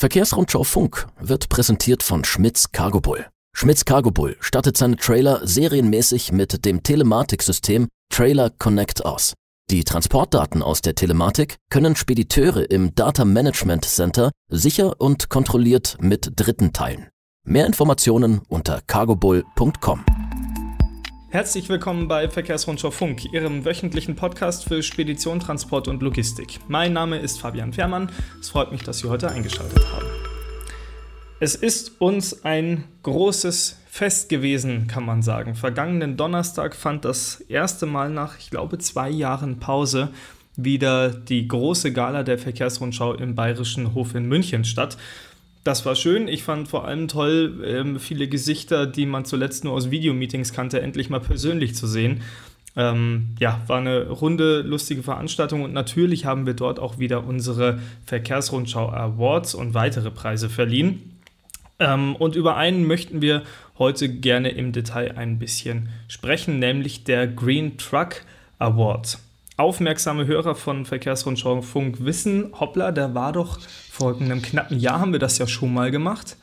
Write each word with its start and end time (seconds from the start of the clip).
Verkehrsrundschau 0.00 0.64
Funk 0.64 1.08
wird 1.20 1.50
präsentiert 1.50 2.02
von 2.02 2.24
Schmitz 2.24 2.72
Cargo 2.72 3.02
Bull. 3.02 3.26
Schmitz 3.54 3.84
Cargo 3.84 4.10
Bull 4.10 4.34
stattet 4.40 4.78
seine 4.78 4.96
Trailer 4.96 5.46
serienmäßig 5.46 6.32
mit 6.32 6.64
dem 6.64 6.82
Telematiksystem 6.82 7.86
Trailer 8.08 8.48
Connect 8.48 9.04
aus. 9.04 9.34
Die 9.70 9.84
Transportdaten 9.84 10.62
aus 10.62 10.80
der 10.80 10.94
Telematik 10.94 11.56
können 11.68 11.96
Spediteure 11.96 12.70
im 12.70 12.94
Data 12.94 13.26
Management 13.26 13.84
Center 13.84 14.30
sicher 14.48 14.98
und 15.02 15.28
kontrolliert 15.28 15.98
mit 16.00 16.32
Dritten 16.34 16.72
teilen. 16.72 17.10
Mehr 17.44 17.66
Informationen 17.66 18.40
unter 18.48 18.80
cargobull.com. 18.80 20.02
Herzlich 21.32 21.68
willkommen 21.68 22.08
bei 22.08 22.28
Verkehrsrundschau 22.28 22.90
Funk, 22.90 23.32
Ihrem 23.32 23.64
wöchentlichen 23.64 24.16
Podcast 24.16 24.64
für 24.64 24.82
Spedition, 24.82 25.38
Transport 25.38 25.86
und 25.86 26.02
Logistik. 26.02 26.58
Mein 26.66 26.92
Name 26.92 27.20
ist 27.20 27.40
Fabian 27.40 27.72
Fährmann. 27.72 28.10
Es 28.40 28.50
freut 28.50 28.72
mich, 28.72 28.82
dass 28.82 28.98
Sie 28.98 29.08
heute 29.08 29.30
eingeschaltet 29.30 29.78
haben. 29.92 30.06
Es 31.38 31.54
ist 31.54 32.00
uns 32.00 32.44
ein 32.44 32.82
großes 33.04 33.78
Fest 33.88 34.28
gewesen, 34.28 34.88
kann 34.88 35.06
man 35.06 35.22
sagen. 35.22 35.54
Vergangenen 35.54 36.16
Donnerstag 36.16 36.74
fand 36.74 37.04
das 37.04 37.40
erste 37.42 37.86
Mal 37.86 38.10
nach, 38.10 38.36
ich 38.40 38.50
glaube, 38.50 38.78
zwei 38.78 39.08
Jahren 39.08 39.60
Pause 39.60 40.08
wieder 40.56 41.10
die 41.10 41.46
große 41.46 41.92
Gala 41.92 42.24
der 42.24 42.38
Verkehrsrundschau 42.38 43.14
im 43.14 43.36
Bayerischen 43.36 43.94
Hof 43.94 44.16
in 44.16 44.26
München 44.26 44.64
statt. 44.64 44.96
Das 45.62 45.84
war 45.84 45.94
schön. 45.94 46.26
Ich 46.26 46.42
fand 46.42 46.68
vor 46.68 46.86
allem 46.86 47.06
toll, 47.06 47.62
ähm, 47.66 48.00
viele 48.00 48.28
Gesichter, 48.28 48.86
die 48.86 49.04
man 49.04 49.24
zuletzt 49.24 49.64
nur 49.64 49.74
aus 49.74 49.90
Videomeetings 49.90 50.52
kannte, 50.52 50.80
endlich 50.80 51.10
mal 51.10 51.20
persönlich 51.20 51.74
zu 51.74 51.86
sehen. 51.86 52.22
Ähm, 52.76 53.34
ja, 53.38 53.60
war 53.66 53.78
eine 53.78 54.08
runde, 54.08 54.62
lustige 54.62 55.02
Veranstaltung 55.02 55.62
und 55.62 55.72
natürlich 55.72 56.24
haben 56.24 56.46
wir 56.46 56.54
dort 56.54 56.78
auch 56.78 56.98
wieder 56.98 57.26
unsere 57.26 57.80
Verkehrsrundschau 58.06 58.88
Awards 58.88 59.54
und 59.54 59.74
weitere 59.74 60.10
Preise 60.10 60.48
verliehen. 60.48 61.18
Ähm, 61.78 62.14
und 62.16 62.36
über 62.36 62.56
einen 62.56 62.86
möchten 62.86 63.20
wir 63.20 63.42
heute 63.78 64.08
gerne 64.08 64.50
im 64.50 64.72
Detail 64.72 65.18
ein 65.18 65.38
bisschen 65.38 65.88
sprechen, 66.08 66.58
nämlich 66.58 67.04
der 67.04 67.26
Green 67.26 67.76
Truck 67.76 68.22
Award 68.58 69.18
aufmerksame 69.60 70.26
Hörer 70.26 70.54
von 70.54 70.86
Verkehrsrundschau 70.86 71.62
Funk 71.62 72.04
wissen, 72.04 72.52
hoppla, 72.58 72.92
da 72.92 73.14
war 73.14 73.32
doch 73.32 73.58
vor 73.90 74.16
einem 74.20 74.42
knappen 74.42 74.78
Jahr 74.78 75.00
haben 75.00 75.12
wir 75.12 75.18
das 75.18 75.38
ja 75.38 75.46
schon 75.46 75.72
mal 75.72 75.90
gemacht. 75.90 76.36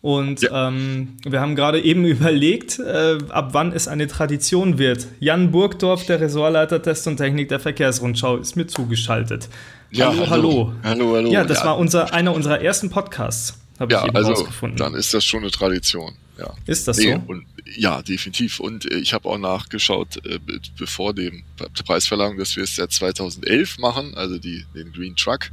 Und 0.00 0.42
ja. 0.42 0.68
ähm, 0.68 1.16
wir 1.24 1.40
haben 1.40 1.56
gerade 1.56 1.80
eben 1.80 2.04
überlegt, 2.04 2.78
äh, 2.78 3.16
ab 3.30 3.50
wann 3.52 3.72
es 3.72 3.88
eine 3.88 4.06
Tradition 4.06 4.76
wird. 4.76 5.06
Jan 5.18 5.50
Burgdorf, 5.50 6.04
der 6.04 6.20
Ressortleiter 6.20 6.82
Test 6.82 7.06
und 7.06 7.16
Technik 7.16 7.48
der 7.48 7.58
Verkehrsrundschau, 7.58 8.36
ist 8.36 8.54
mir 8.54 8.66
zugeschaltet. 8.66 9.48
Ja, 9.90 10.08
hallo, 10.08 10.28
hallo. 10.28 10.72
Hallo, 10.82 11.14
hallo. 11.14 11.30
Ja, 11.30 11.44
das 11.44 11.60
ja. 11.60 11.66
war 11.66 11.78
unser, 11.78 12.12
einer 12.12 12.34
unserer 12.34 12.60
ersten 12.60 12.90
Podcasts, 12.90 13.63
habe 13.80 13.92
ja, 13.92 14.00
ich 14.00 14.08
eben 14.08 14.16
also, 14.16 14.32
rausgefunden. 14.32 14.78
Dann 14.78 14.94
ist 14.94 15.12
das 15.14 15.24
schon 15.24 15.42
eine 15.42 15.50
Tradition. 15.50 16.14
Ja. 16.38 16.52
Ist 16.66 16.88
das 16.88 16.98
nee, 16.98 17.12
so? 17.12 17.22
Und, 17.26 17.46
ja, 17.76 18.02
definitiv. 18.02 18.60
Und 18.60 18.90
äh, 18.90 18.96
ich 18.96 19.14
habe 19.14 19.28
auch 19.28 19.38
nachgeschaut, 19.38 20.24
äh, 20.26 20.38
bevor 20.76 21.14
dem 21.14 21.44
Preisverleihung, 21.84 22.38
dass 22.38 22.56
wir 22.56 22.64
es 22.64 22.76
seit 22.76 22.92
2011 22.92 23.78
machen, 23.78 24.14
also 24.14 24.38
die, 24.38 24.64
den 24.74 24.92
Green 24.92 25.16
Truck. 25.16 25.50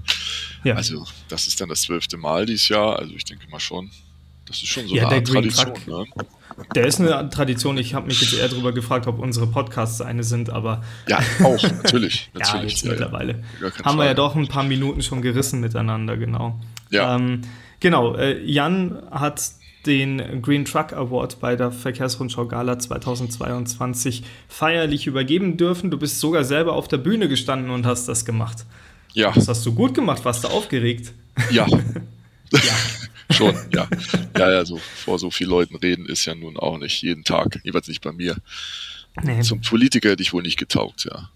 Ja. 0.63 0.75
Also 0.75 1.05
das 1.29 1.47
ist 1.47 1.61
dann 1.61 1.69
das 1.69 1.81
zwölfte 1.81 2.17
Mal 2.17 2.45
dieses 2.45 2.69
Jahr. 2.69 2.99
Also 2.99 3.13
ich 3.15 3.25
denke 3.25 3.47
mal 3.49 3.59
schon, 3.59 3.91
das 4.45 4.57
ist 4.57 4.69
schon 4.69 4.87
so 4.87 4.95
ja, 4.95 5.07
eine 5.07 5.17
Art 5.17 5.27
Tradition. 5.27 5.73
ne? 5.85 6.05
Der 6.75 6.85
ist 6.85 6.99
eine 6.99 7.29
Tradition. 7.29 7.77
Ich 7.77 7.93
habe 7.93 8.07
mich 8.07 8.21
jetzt 8.21 8.33
eher 8.33 8.49
darüber 8.49 8.73
gefragt, 8.73 9.07
ob 9.07 9.19
unsere 9.19 9.47
Podcasts 9.47 10.01
eine 10.01 10.23
sind, 10.23 10.49
aber. 10.49 10.83
Ja, 11.07 11.19
auch, 11.43 11.61
natürlich. 11.61 12.29
natürlich. 12.33 12.53
ja, 12.53 12.61
jetzt 12.61 12.83
ja, 12.83 12.91
mittlerweile. 12.91 13.43
Ja. 13.61 13.85
Haben 13.85 13.97
wir 13.97 14.05
ja 14.05 14.13
doch 14.13 14.35
ein 14.35 14.47
paar 14.47 14.63
Minuten 14.63 15.01
schon 15.01 15.21
gerissen 15.21 15.61
miteinander, 15.61 16.17
genau. 16.17 16.59
Ja. 16.89 17.15
Ähm, 17.15 17.41
genau, 17.81 18.15
äh, 18.15 18.41
Jan 18.43 19.03
hat 19.11 19.51
den 19.85 20.41
Green 20.41 20.63
Truck 20.63 20.93
Award 20.93 21.39
bei 21.39 21.55
der 21.55 21.71
Verkehrsrundschau 21.71 22.45
Gala 22.45 22.79
2022 22.79 24.23
feierlich 24.47 25.07
übergeben 25.07 25.57
dürfen. 25.57 25.91
Du 25.91 25.97
bist 25.97 26.19
sogar 26.19 26.43
selber 26.43 26.73
auf 26.73 26.87
der 26.87 26.97
Bühne 26.97 27.27
gestanden 27.27 27.71
und 27.71 27.85
hast 27.85 28.07
das 28.07 28.23
gemacht. 28.23 28.65
Ja. 29.13 29.31
Das 29.31 29.47
hast 29.47 29.65
du 29.65 29.73
gut 29.73 29.93
gemacht. 29.93 30.23
Warst 30.23 30.43
du 30.43 30.47
aufgeregt? 30.47 31.13
Ja. 31.49 31.67
ja. 32.51 32.59
Schon, 33.31 33.55
ja. 33.73 33.87
Ja, 34.37 34.51
ja, 34.51 34.65
so 34.65 34.77
vor 34.77 35.17
so 35.17 35.31
vielen 35.31 35.49
Leuten 35.49 35.75
reden 35.77 36.05
ist 36.05 36.25
ja 36.25 36.35
nun 36.35 36.57
auch 36.57 36.77
nicht 36.77 37.01
jeden 37.01 37.23
Tag, 37.23 37.61
jeweils 37.63 37.87
nicht 37.87 38.01
bei 38.01 38.11
mir. 38.11 38.35
Nee. 39.23 39.41
Zum 39.41 39.61
Politiker 39.61 40.09
hätte 40.09 40.21
ich 40.21 40.33
wohl 40.33 40.41
nicht 40.41 40.57
getaugt, 40.57 41.05
ja. 41.05 41.29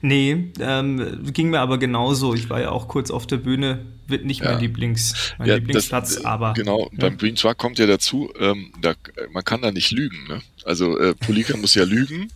Nee, 0.00 0.52
ähm, 0.60 1.32
ging 1.32 1.50
mir 1.50 1.60
aber 1.60 1.78
genauso. 1.78 2.34
Ich 2.34 2.50
war 2.50 2.60
ja 2.60 2.70
auch 2.70 2.88
kurz 2.88 3.10
auf 3.10 3.26
der 3.26 3.38
Bühne, 3.38 3.86
wird 4.06 4.24
nicht 4.24 4.42
ja. 4.42 4.52
mein, 4.52 4.60
Lieblings, 4.60 5.34
mein 5.38 5.48
ja, 5.48 5.54
Lieblingsplatz, 5.56 6.16
das, 6.16 6.24
aber. 6.24 6.52
Genau, 6.54 6.90
ja. 6.92 6.98
beim 6.98 7.16
Green 7.16 7.36
Truck 7.36 7.56
kommt 7.58 7.78
ja 7.78 7.86
dazu, 7.86 8.30
ähm, 8.38 8.72
da, 8.80 8.94
man 9.32 9.44
kann 9.44 9.62
da 9.62 9.72
nicht 9.72 9.90
lügen. 9.90 10.26
Ne? 10.28 10.42
Also 10.64 10.98
äh, 10.98 11.14
Polika 11.14 11.56
muss 11.56 11.74
ja 11.74 11.84
lügen. 11.84 12.30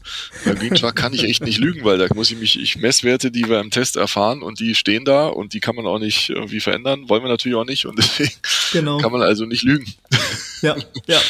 Beim 0.45 0.57
Green 0.57 0.75
Truck 0.75 0.97
kann 0.97 1.13
ich 1.13 1.25
echt 1.25 1.43
nicht 1.43 1.59
lügen, 1.59 1.85
weil 1.85 1.99
da 1.99 2.07
muss 2.15 2.31
ich 2.31 2.39
mich, 2.39 2.61
ich 2.61 2.77
Messwerte, 2.77 3.31
die 3.31 3.49
wir 3.49 3.61
im 3.61 3.71
Test 3.71 3.97
erfahren 3.97 4.43
und 4.43 4.61
die 4.61 4.75
stehen 4.75 5.05
da 5.05 5.27
und 5.27 5.55
die 5.55 5.61
kann 5.61 5.77
man 5.77 5.87
auch 5.87 5.99
nicht 5.99 6.31
irgendwie 6.31 6.61
verändern, 6.61 7.09
wollen 7.09 7.23
wir 7.23 7.29
natürlich 7.29 7.57
auch 7.57 7.65
nicht 7.65 7.87
und 7.87 7.99
deswegen 7.99 8.33
genau. 8.73 8.99
kann 8.99 9.13
man 9.13 9.23
also 9.23 9.45
nicht 9.45 9.63
lügen. 9.63 9.87
Ja, 10.63 10.77
ja. 11.07 11.21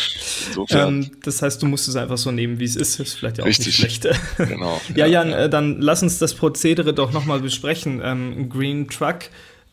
Ähm, 0.70 1.10
das 1.22 1.42
heißt, 1.42 1.62
du 1.62 1.66
musst 1.66 1.88
es 1.88 1.96
einfach 1.96 2.18
so 2.18 2.30
nehmen, 2.30 2.58
wie 2.58 2.64
es 2.64 2.76
ist. 2.76 2.98
Ist 2.98 3.14
vielleicht 3.14 3.38
ja 3.38 3.44
auch 3.44 3.48
Richtig. 3.48 3.66
nicht 3.66 3.76
schlecht. 3.76 4.08
Genau. 4.36 4.80
ja, 4.94 5.06
Jan, 5.06 5.32
äh, 5.32 5.50
dann 5.50 5.80
lass 5.80 6.02
uns 6.02 6.18
das 6.18 6.34
Prozedere 6.34 6.94
doch 6.94 7.12
nochmal 7.12 7.40
besprechen. 7.40 8.00
Ähm, 8.02 8.48
Green 8.48 8.88
Truck, 8.88 9.20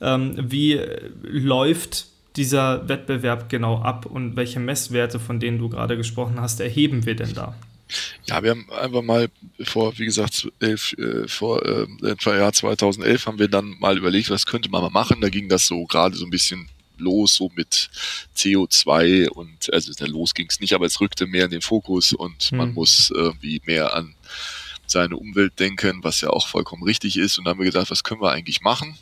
ähm, 0.02 0.36
wie 0.38 0.80
läuft 1.24 2.08
dieser 2.36 2.88
Wettbewerb 2.90 3.50
genau 3.50 3.82
ab 3.82 4.06
und 4.06 4.36
welche 4.36 4.60
Messwerte, 4.60 5.20
von 5.20 5.40
denen 5.40 5.58
du 5.58 5.70
gerade 5.70 5.96
gesprochen 5.96 6.40
hast, 6.42 6.60
erheben 6.60 7.06
wir 7.06 7.16
denn 7.16 7.34
da? 7.34 7.56
Ja, 8.26 8.42
wir 8.42 8.52
haben 8.52 8.68
einfach 8.72 9.04
mal 9.04 9.28
vor, 9.64 9.98
wie 10.00 10.06
gesagt, 10.06 10.50
elf, 10.60 10.94
äh, 10.98 11.28
vor 11.28 11.64
äh, 11.64 11.86
etwa 12.04 12.36
Jahr 12.36 12.52
2011 12.52 13.28
haben 13.28 13.40
wir 13.40 13.48
dann 13.48 13.76
mal 13.80 13.98
überlegt, 13.98 14.30
was 14.32 14.46
könnte 14.48 14.70
man 14.70 14.82
mal 14.82 14.90
machen. 14.90 15.22
Da 15.22 15.30
ging 15.30 15.50
das 15.50 15.68
so 15.68 15.86
gerade 15.86 16.16
so 16.16 16.26
ein 16.26 16.32
bisschen 16.32 16.68
los, 17.00 17.36
so 17.36 17.52
mit 17.56 17.90
CO2 18.36 19.30
und 19.30 19.74
also 19.74 19.92
los 20.06 20.34
ging 20.34 20.48
es 20.50 20.60
nicht, 20.60 20.74
aber 20.74 20.86
es 20.86 21.00
rückte 21.00 21.28
mehr 21.28 21.46
in 21.46 21.52
den 21.52 21.62
Fokus 21.62 22.14
und 22.14 22.52
mhm. 22.52 22.58
man 22.58 22.74
muss 22.74 23.12
irgendwie 23.14 23.62
mehr 23.66 23.94
an 23.94 24.16
seine 24.88 25.18
Umwelt 25.18 25.60
denken, 25.60 26.04
was 26.04 26.22
ja 26.22 26.30
auch 26.30 26.48
vollkommen 26.48 26.84
richtig 26.84 27.18
ist. 27.18 27.38
Und 27.38 27.46
dann 27.46 27.54
haben 27.54 27.60
wir 27.60 27.72
gedacht, 27.72 27.92
was 27.92 28.04
können 28.04 28.22
wir 28.22 28.32
eigentlich 28.32 28.62
machen? 28.62 28.98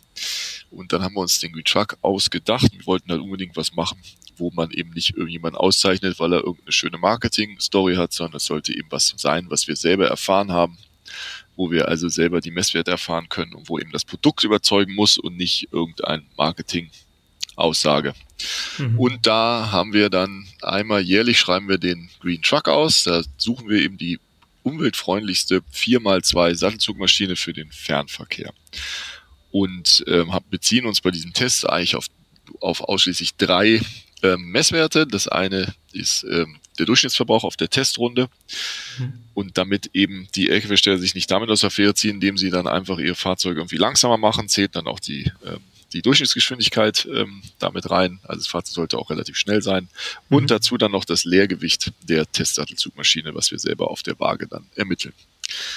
Und 0.71 0.93
dann 0.93 1.03
haben 1.03 1.15
wir 1.15 1.21
uns 1.21 1.39
den 1.39 1.53
Truck 1.63 1.97
ausgedacht. 2.01 2.71
Wir 2.71 2.85
wollten 2.85 3.11
halt 3.11 3.21
unbedingt 3.21 3.55
was 3.55 3.73
machen, 3.73 3.99
wo 4.37 4.51
man 4.51 4.71
eben 4.71 4.91
nicht 4.91 5.15
irgendjemanden 5.15 5.59
auszeichnet, 5.59 6.19
weil 6.19 6.33
er 6.33 6.39
irgendeine 6.39 6.71
schöne 6.71 6.97
Marketing-Story 6.97 7.95
hat, 7.95 8.13
sondern 8.13 8.37
es 8.37 8.45
sollte 8.45 8.73
eben 8.73 8.91
was 8.91 9.13
sein, 9.17 9.47
was 9.49 9.67
wir 9.67 9.75
selber 9.75 10.07
erfahren 10.07 10.51
haben, 10.51 10.77
wo 11.55 11.69
wir 11.69 11.87
also 11.87 12.07
selber 12.09 12.41
die 12.41 12.51
Messwerte 12.51 12.91
erfahren 12.91 13.29
können 13.29 13.53
und 13.53 13.69
wo 13.69 13.77
eben 13.77 13.91
das 13.91 14.05
Produkt 14.05 14.43
überzeugen 14.43 14.95
muss 14.95 15.17
und 15.17 15.37
nicht 15.37 15.67
irgendein 15.71 16.25
Marketing 16.37 16.89
Aussage. 17.55 18.13
Mhm. 18.77 18.99
Und 18.99 19.27
da 19.27 19.69
haben 19.71 19.93
wir 19.93 20.09
dann 20.09 20.47
einmal 20.61 21.01
jährlich 21.01 21.39
schreiben 21.39 21.69
wir 21.69 21.77
den 21.77 22.09
Green 22.19 22.41
Truck 22.41 22.67
aus. 22.67 23.03
Da 23.03 23.21
suchen 23.37 23.69
wir 23.69 23.81
eben 23.81 23.97
die 23.97 24.19
umweltfreundlichste 24.63 25.61
4x2 25.73 26.55
Sattelzugmaschine 26.55 27.35
für 27.35 27.53
den 27.53 27.71
Fernverkehr. 27.71 28.53
Und 29.51 30.03
ähm, 30.07 30.31
beziehen 30.49 30.85
uns 30.85 31.01
bei 31.01 31.11
diesem 31.11 31.33
Test 31.33 31.69
eigentlich 31.69 31.95
auf, 31.95 32.07
auf 32.59 32.81
ausschließlich 32.81 33.35
drei 33.35 33.81
ähm, 34.23 34.45
Messwerte. 34.45 35.05
Das 35.05 35.27
eine 35.27 35.75
ist 35.91 36.23
ähm, 36.23 36.57
der 36.79 36.87
Durchschnittsverbrauch 36.87 37.43
auf 37.43 37.57
der 37.57 37.69
Testrunde. 37.69 38.29
Mhm. 38.97 39.13
Und 39.33 39.57
damit 39.57 39.91
eben 39.93 40.27
die 40.35 40.49
Lkw-Steller 40.49 40.97
sich 40.97 41.13
nicht 41.13 41.29
damit 41.29 41.49
aus 41.49 41.61
der 41.61 41.69
Fähre 41.69 41.93
ziehen, 41.93 42.15
indem 42.15 42.37
sie 42.37 42.49
dann 42.49 42.67
einfach 42.67 42.97
ihre 42.97 43.15
Fahrzeuge 43.15 43.59
irgendwie 43.59 43.77
langsamer 43.77 44.17
machen, 44.17 44.49
zählt 44.49 44.75
dann 44.75 44.87
auch 44.87 44.99
die 44.99 45.31
ähm, 45.45 45.59
die 45.93 46.01
Durchschnittsgeschwindigkeit 46.01 47.07
ähm, 47.11 47.41
damit 47.59 47.89
rein. 47.89 48.19
Also 48.23 48.39
das 48.39 48.47
Fahrzeug 48.47 48.73
sollte 48.73 48.97
auch 48.97 49.09
relativ 49.09 49.37
schnell 49.37 49.61
sein. 49.61 49.89
Mhm. 50.29 50.37
Und 50.37 50.51
dazu 50.51 50.77
dann 50.77 50.91
noch 50.91 51.05
das 51.05 51.23
Leergewicht 51.23 51.91
der 52.01 52.29
Testsattelzugmaschine, 52.31 53.35
was 53.35 53.51
wir 53.51 53.59
selber 53.59 53.89
auf 53.89 54.03
der 54.03 54.19
Waage 54.19 54.47
dann 54.47 54.67
ermitteln. 54.75 55.13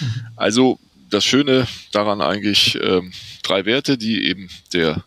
Mhm. 0.01 0.27
Also 0.37 0.79
das 1.11 1.25
Schöne 1.25 1.69
daran 1.93 2.21
eigentlich 2.21 2.77
ähm, 2.81 3.13
drei 3.43 3.65
Werte, 3.65 3.97
die 3.99 4.27
eben 4.27 4.49
der, 4.73 5.05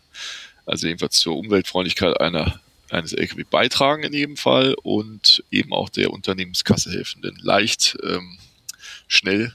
also 0.64 0.86
jedenfalls 0.86 1.16
zur 1.16 1.36
Umweltfreundlichkeit 1.36 2.20
einer 2.20 2.60
eines 2.90 3.12
LKW 3.12 3.44
beitragen 3.48 4.02
in 4.02 4.12
jedem 4.12 4.36
Fall 4.36 4.74
und 4.82 5.44
eben 5.50 5.72
auch 5.72 5.88
der 5.88 6.10
Unternehmenskasse 6.10 6.90
helfen. 6.90 7.22
Denn 7.22 7.36
leicht, 7.40 7.96
ähm, 8.02 8.38
schnell 9.06 9.52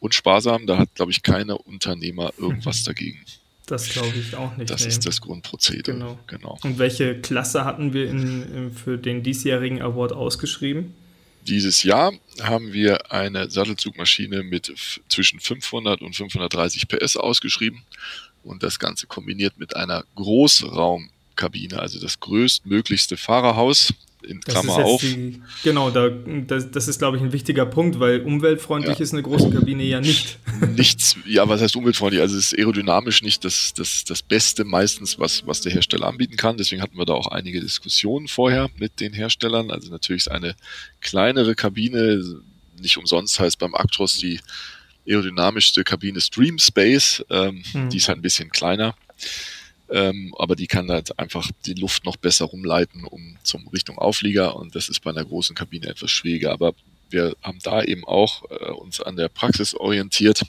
und 0.00 0.14
sparsam, 0.14 0.66
da 0.66 0.78
hat, 0.78 0.94
glaube 0.94 1.10
ich, 1.10 1.22
keiner 1.22 1.66
Unternehmer 1.66 2.32
irgendwas 2.38 2.80
mhm. 2.80 2.84
dagegen. 2.86 3.24
Das 3.68 3.88
glaube 3.90 4.16
ich 4.18 4.34
auch 4.34 4.56
nicht. 4.56 4.70
Das 4.70 4.82
nee. 4.82 4.88
ist 4.88 5.06
das 5.06 5.20
Grundprozedere. 5.20 5.96
Genau. 5.96 6.18
genau. 6.26 6.58
Und 6.62 6.78
welche 6.78 7.20
Klasse 7.20 7.64
hatten 7.64 7.92
wir 7.92 8.08
in, 8.08 8.72
für 8.72 8.98
den 8.98 9.22
diesjährigen 9.22 9.82
Award 9.82 10.12
ausgeschrieben? 10.12 10.94
Dieses 11.46 11.82
Jahr 11.82 12.12
haben 12.42 12.72
wir 12.72 13.12
eine 13.12 13.50
Sattelzugmaschine 13.50 14.42
mit 14.42 14.72
zwischen 15.08 15.40
500 15.40 16.02
und 16.02 16.16
530 16.16 16.88
PS 16.88 17.16
ausgeschrieben 17.16 17.82
und 18.42 18.62
das 18.62 18.78
Ganze 18.78 19.06
kombiniert 19.06 19.58
mit 19.58 19.76
einer 19.76 20.04
Großraum 20.14 21.10
Großraumkabine, 21.38 21.78
also 21.78 22.00
das 22.00 22.20
größtmöglichste 22.20 23.16
Fahrerhaus 23.16 23.94
in 24.22 24.40
Klammer 24.40 24.84
auf. 24.84 25.00
Die, 25.00 25.40
genau, 25.62 25.90
da, 25.90 26.08
das, 26.08 26.70
das 26.70 26.88
ist, 26.88 26.98
glaube 26.98 27.16
ich, 27.16 27.22
ein 27.22 27.32
wichtiger 27.32 27.66
Punkt, 27.66 28.00
weil 28.00 28.20
umweltfreundlich 28.22 28.98
ja. 28.98 29.02
ist 29.02 29.12
eine 29.12 29.22
große 29.22 29.50
Kabine 29.50 29.84
ja 29.84 30.00
nicht. 30.00 30.38
Nichts, 30.76 31.16
ja, 31.24 31.48
was 31.48 31.60
heißt 31.60 31.76
umweltfreundlich? 31.76 32.20
Also 32.20 32.36
es 32.36 32.52
ist 32.52 32.58
aerodynamisch 32.58 33.22
nicht 33.22 33.44
das, 33.44 33.72
das, 33.74 34.04
das 34.04 34.22
Beste 34.22 34.64
meistens, 34.64 35.18
was, 35.18 35.46
was 35.46 35.60
der 35.60 35.72
Hersteller 35.72 36.06
anbieten 36.06 36.36
kann. 36.36 36.56
Deswegen 36.56 36.82
hatten 36.82 36.98
wir 36.98 37.04
da 37.04 37.14
auch 37.14 37.28
einige 37.28 37.60
Diskussionen 37.60 38.28
vorher 38.28 38.68
mit 38.76 39.00
den 39.00 39.12
Herstellern. 39.12 39.70
Also 39.70 39.90
natürlich 39.90 40.22
ist 40.22 40.30
eine 40.30 40.54
kleinere 41.00 41.54
Kabine, 41.54 42.22
nicht 42.80 42.96
umsonst 42.96 43.38
heißt 43.38 43.58
beim 43.58 43.74
Actros 43.74 44.18
die 44.18 44.40
aerodynamischste 45.08 45.84
Kabine 45.84 46.20
Stream 46.20 46.58
Space. 46.58 47.24
Ähm, 47.30 47.62
hm. 47.72 47.90
Die 47.90 47.96
ist 47.96 48.08
halt 48.08 48.18
ein 48.18 48.22
bisschen 48.22 48.50
kleiner. 48.50 48.94
Ähm, 49.90 50.34
aber 50.38 50.54
die 50.54 50.66
kann 50.66 50.90
halt 50.90 51.18
einfach 51.18 51.50
die 51.64 51.74
Luft 51.74 52.04
noch 52.04 52.16
besser 52.16 52.44
rumleiten, 52.44 53.04
um 53.04 53.36
zum 53.42 53.66
Richtung 53.68 53.98
Auflieger 53.98 54.56
und 54.56 54.74
das 54.74 54.88
ist 54.88 55.00
bei 55.00 55.10
einer 55.10 55.24
großen 55.24 55.56
Kabine 55.56 55.86
etwas 55.86 56.10
schwieriger. 56.10 56.52
Aber 56.52 56.74
wir 57.10 57.36
haben 57.42 57.58
da 57.62 57.82
eben 57.82 58.04
auch 58.04 58.44
äh, 58.50 58.70
uns 58.70 59.00
an 59.00 59.16
der 59.16 59.28
Praxis 59.28 59.74
orientiert. 59.74 60.42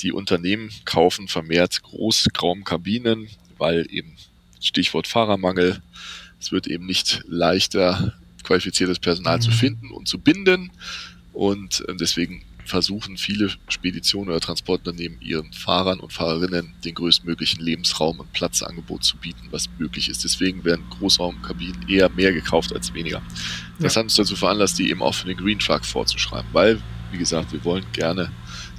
Die 0.00 0.12
Unternehmen 0.12 0.70
kaufen 0.84 1.28
vermehrt 1.28 1.82
Großraumkabinen, 1.82 3.28
weil 3.58 3.86
eben 3.90 4.16
Stichwort 4.60 5.08
Fahrermangel, 5.08 5.82
es 6.40 6.52
wird 6.52 6.66
eben 6.68 6.86
nicht 6.86 7.22
leichter, 7.26 8.14
qualifiziertes 8.44 9.00
Personal 9.00 9.38
mhm. 9.38 9.42
zu 9.42 9.50
finden 9.50 9.90
und 9.90 10.06
zu 10.06 10.18
binden. 10.18 10.70
Und 11.32 11.84
äh, 11.88 11.96
deswegen 11.96 12.44
versuchen 12.64 13.16
viele 13.16 13.50
Speditionen 13.68 14.30
oder 14.30 14.40
Transportunternehmen 14.40 15.20
ihren 15.20 15.52
Fahrern 15.52 16.00
und 16.00 16.12
Fahrerinnen 16.12 16.74
den 16.84 16.94
größtmöglichen 16.94 17.62
Lebensraum 17.62 18.20
und 18.20 18.32
Platzangebot 18.32 19.04
zu 19.04 19.16
bieten, 19.16 19.48
was 19.50 19.68
möglich 19.78 20.08
ist. 20.08 20.24
Deswegen 20.24 20.64
werden 20.64 20.84
Großraumkabinen 20.90 21.88
eher 21.88 22.08
mehr 22.08 22.32
gekauft 22.32 22.72
als 22.72 22.94
weniger. 22.94 23.22
Das 23.78 23.94
ja. 23.94 24.00
hat 24.00 24.04
uns 24.04 24.14
dazu 24.14 24.36
veranlasst, 24.36 24.78
die 24.78 24.90
eben 24.90 25.02
auch 25.02 25.14
für 25.14 25.26
den 25.26 25.36
Green 25.36 25.58
Truck 25.58 25.84
vorzuschreiben, 25.84 26.48
weil, 26.52 26.80
wie 27.10 27.18
gesagt, 27.18 27.52
wir 27.52 27.64
wollen 27.64 27.84
gerne 27.92 28.30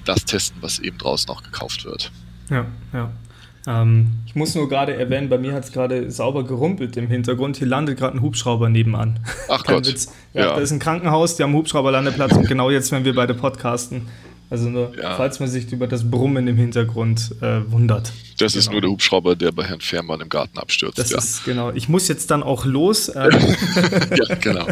das 0.05 0.25
testen, 0.25 0.61
was 0.61 0.79
eben 0.79 0.97
draußen 0.97 1.29
auch 1.29 1.43
gekauft 1.43 1.85
wird. 1.85 2.11
Ja, 2.49 2.65
ja. 2.93 3.11
Ähm, 3.65 4.07
ich 4.25 4.35
muss 4.35 4.55
nur 4.55 4.67
gerade 4.67 4.95
erwähnen, 4.95 5.29
bei 5.29 5.37
mir 5.37 5.53
hat 5.53 5.63
es 5.63 5.71
gerade 5.71 6.11
sauber 6.11 6.43
gerumpelt 6.43 6.97
im 6.97 7.07
Hintergrund. 7.07 7.57
Hier 7.57 7.67
landet 7.67 7.97
gerade 7.97 8.17
ein 8.17 8.21
Hubschrauber 8.21 8.69
nebenan. 8.69 9.19
Ach 9.47 9.63
Kein 9.63 9.75
Gott. 9.75 9.87
Witz. 9.87 10.11
Ja, 10.33 10.41
ja. 10.41 10.55
Da 10.55 10.61
ist 10.61 10.71
ein 10.71 10.79
Krankenhaus, 10.79 11.37
die 11.37 11.43
haben 11.43 11.53
Hubschrauberlandeplatz 11.53 12.33
und 12.33 12.47
genau 12.47 12.69
jetzt, 12.69 12.91
wenn 12.91 13.05
wir 13.05 13.15
beide 13.15 13.33
podcasten. 13.33 14.07
Also 14.49 14.69
nur, 14.69 14.93
ja. 15.01 15.15
falls 15.15 15.39
man 15.39 15.49
sich 15.49 15.71
über 15.71 15.87
das 15.87 16.11
Brummen 16.11 16.47
im 16.47 16.57
Hintergrund 16.57 17.33
äh, 17.41 17.71
wundert. 17.71 18.13
Das 18.37 18.53
genau. 18.53 18.59
ist 18.59 18.71
nur 18.71 18.81
der 18.81 18.91
Hubschrauber, 18.91 19.35
der 19.35 19.51
bei 19.51 19.63
Herrn 19.63 19.81
Fährmann 19.81 20.21
im 20.21 20.29
Garten 20.29 20.59
abstürzt. 20.59 20.99
Das 20.99 21.09
ja. 21.09 21.17
ist 21.17 21.43
genau. 21.43 21.71
Ich 21.71 21.89
muss 21.89 22.07
jetzt 22.07 22.29
dann 22.29 22.43
auch 22.43 22.65
los. 22.65 23.11
Ähm. 23.23 23.31
ja, 24.15 24.35
genau. 24.41 24.65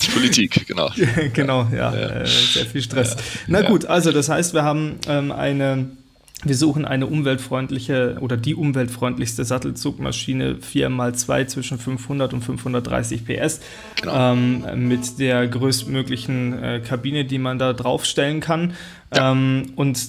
Die 0.00 0.10
Politik, 0.10 0.66
genau. 0.66 0.90
genau, 1.34 1.68
ja. 1.74 1.92
Äh, 1.92 2.26
sehr 2.26 2.64
viel 2.64 2.80
Stress. 2.80 3.16
Na 3.46 3.62
gut, 3.62 3.84
also 3.84 4.12
das 4.12 4.28
heißt, 4.28 4.54
wir 4.54 4.62
haben 4.62 4.98
ähm, 5.08 5.30
eine 5.30 5.88
wir 6.44 6.56
suchen 6.56 6.84
eine 6.84 7.06
umweltfreundliche 7.06 8.18
oder 8.20 8.36
die 8.36 8.54
umweltfreundlichste 8.54 9.44
Sattelzugmaschine 9.44 10.54
4x2 10.56 11.46
zwischen 11.46 11.78
500 11.78 12.34
und 12.34 12.42
530 12.42 13.24
PS 13.24 13.60
genau. 14.00 14.32
ähm, 14.32 14.88
mit 14.88 15.18
der 15.20 15.46
größtmöglichen 15.46 16.62
äh, 16.62 16.80
Kabine, 16.80 17.24
die 17.24 17.38
man 17.38 17.58
da 17.58 17.72
draufstellen 17.72 18.40
kann. 18.40 18.74
Ja. 19.14 19.30
Ähm, 19.32 19.72
und 19.76 20.00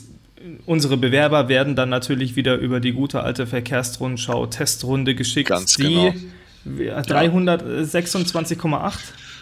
unsere 0.65 0.97
Bewerber 0.97 1.50
werden 1.50 1.75
dann 1.75 1.89
natürlich 1.89 2.36
wieder 2.36 2.56
über 2.56 2.79
die 2.79 2.94
gute 2.94 3.21
alte 3.21 3.45
Verkehrsrundschau 3.45 4.47
Testrunde 4.47 5.13
geschickt, 5.15 5.50
Ganz 5.50 5.75
die 5.75 6.12
genau. 6.65 6.97
326,8 6.97 8.94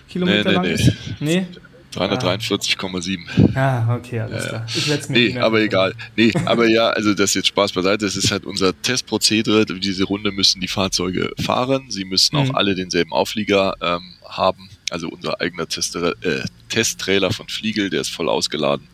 Kilometer 0.10 0.44
nee, 0.44 0.50
nee, 0.50 0.54
lang 0.54 0.64
nee. 0.64 0.74
ist. 0.74 0.92
Nee. 1.20 1.46
343,7. 1.94 3.56
Ah, 3.56 3.96
okay, 3.96 4.20
alles 4.22 4.48
klar. 4.48 4.66
Ich 4.68 4.88
werde 4.88 5.02
es 5.02 5.10
mir 5.10 5.20
Nee, 5.20 5.40
aber 5.40 5.62
egal. 5.62 5.94
Nee, 6.16 6.32
aber 6.46 6.68
ja, 6.68 6.90
also 6.90 7.14
das 7.14 7.32
ist 7.32 7.36
jetzt 7.36 7.48
Spaß 7.48 7.74
beiseite. 7.74 8.06
Das 8.06 8.16
ist 8.16 8.32
halt 8.32 8.46
unser 8.46 8.80
Testprozedere. 8.82 9.66
Diese 9.66 10.06
Runde 10.06 10.32
müssen 10.32 10.62
die 10.62 10.68
Fahrzeuge 10.68 11.34
fahren. 11.42 11.90
Sie 11.90 12.06
müssen 12.06 12.38
mhm. 12.38 12.52
auch 12.52 12.56
alle 12.56 12.76
denselben 12.76 13.12
Auflieger 13.12 13.76
ähm, 13.82 14.14
haben. 14.28 14.70
Also 14.90 15.10
unser 15.10 15.40
eigener 15.42 15.68
Tester, 15.68 16.14
äh, 16.22 16.44
Testtrailer 16.70 17.32
von 17.32 17.48
Fliegel, 17.48 17.90
der 17.90 18.02
ist 18.02 18.10
voll 18.10 18.30
ausgeladen, 18.30 18.88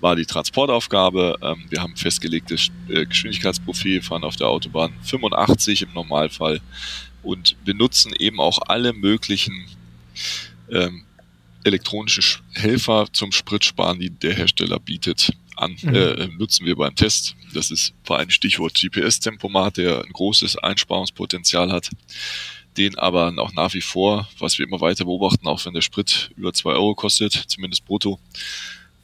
war 0.00 0.16
die 0.16 0.26
Transportaufgabe. 0.26 1.36
Ähm, 1.42 1.64
wir 1.68 1.82
haben 1.82 1.96
festgelegtes 1.96 2.70
äh, 2.88 3.06
Geschwindigkeitsprofil, 3.06 4.02
fahren 4.02 4.24
auf 4.24 4.36
der 4.36 4.48
Autobahn 4.48 4.92
85 5.02 5.82
im 5.82 5.92
Normalfall 5.92 6.60
und 7.22 7.62
benutzen 7.64 8.12
eben 8.18 8.40
auch 8.40 8.58
alle 8.66 8.92
möglichen 8.92 9.66
ähm, 10.70 11.04
elektronischen 11.68 12.42
Helfer 12.52 13.06
zum 13.12 13.32
Spritsparen, 13.32 14.00
die 14.00 14.10
der 14.10 14.34
Hersteller 14.34 14.78
bietet, 14.78 15.30
an, 15.56 15.76
mhm. 15.80 15.94
äh, 15.94 16.28
nutzen 16.28 16.66
wir 16.66 16.76
beim 16.76 16.94
Test. 16.94 17.36
Das 17.54 17.70
ist 17.70 17.94
vor 18.04 18.18
allem 18.18 18.30
Stichwort 18.30 18.74
GPS-Tempomat, 18.74 19.76
der 19.76 20.04
ein 20.04 20.12
großes 20.12 20.56
Einsparungspotenzial 20.56 21.72
hat, 21.72 21.90
den 22.76 22.96
aber 22.98 23.32
auch 23.38 23.52
nach 23.52 23.74
wie 23.74 23.80
vor, 23.80 24.28
was 24.38 24.58
wir 24.58 24.66
immer 24.66 24.80
weiter 24.80 25.04
beobachten, 25.04 25.46
auch 25.46 25.64
wenn 25.64 25.74
der 25.74 25.82
Sprit 25.82 26.30
über 26.36 26.52
zwei 26.52 26.72
Euro 26.72 26.94
kostet, 26.94 27.32
zumindest 27.32 27.84
brutto, 27.84 28.18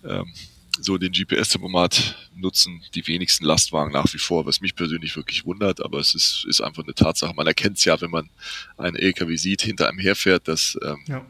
ähm, 0.05 0.33
so 0.81 0.99
den 0.99 1.13
GPS-Tempomat 1.13 2.17
nutzen 2.35 2.83
die 2.95 3.07
wenigsten 3.07 3.45
Lastwagen 3.45 3.93
nach 3.93 4.13
wie 4.13 4.19
vor, 4.19 4.45
was 4.45 4.61
mich 4.61 4.75
persönlich 4.75 5.15
wirklich 5.15 5.45
wundert, 5.45 5.81
aber 5.81 5.99
es 5.99 6.17
ist, 6.17 6.45
ist 6.49 6.61
einfach 6.61 6.83
eine 6.83 6.95
Tatsache. 6.95 7.33
Man 7.33 7.47
erkennt 7.47 7.79
es 7.79 7.85
ja, 7.85 8.01
wenn 8.01 8.11
man 8.11 8.29
einen 8.77 8.97
LKW 8.97 9.37
sieht, 9.37 9.63
hinter 9.63 9.89
einem 9.89 10.01
herfährt, 10.01 10.49
dass 10.49 10.77
ähm, 10.85 11.05
ja 11.07 11.25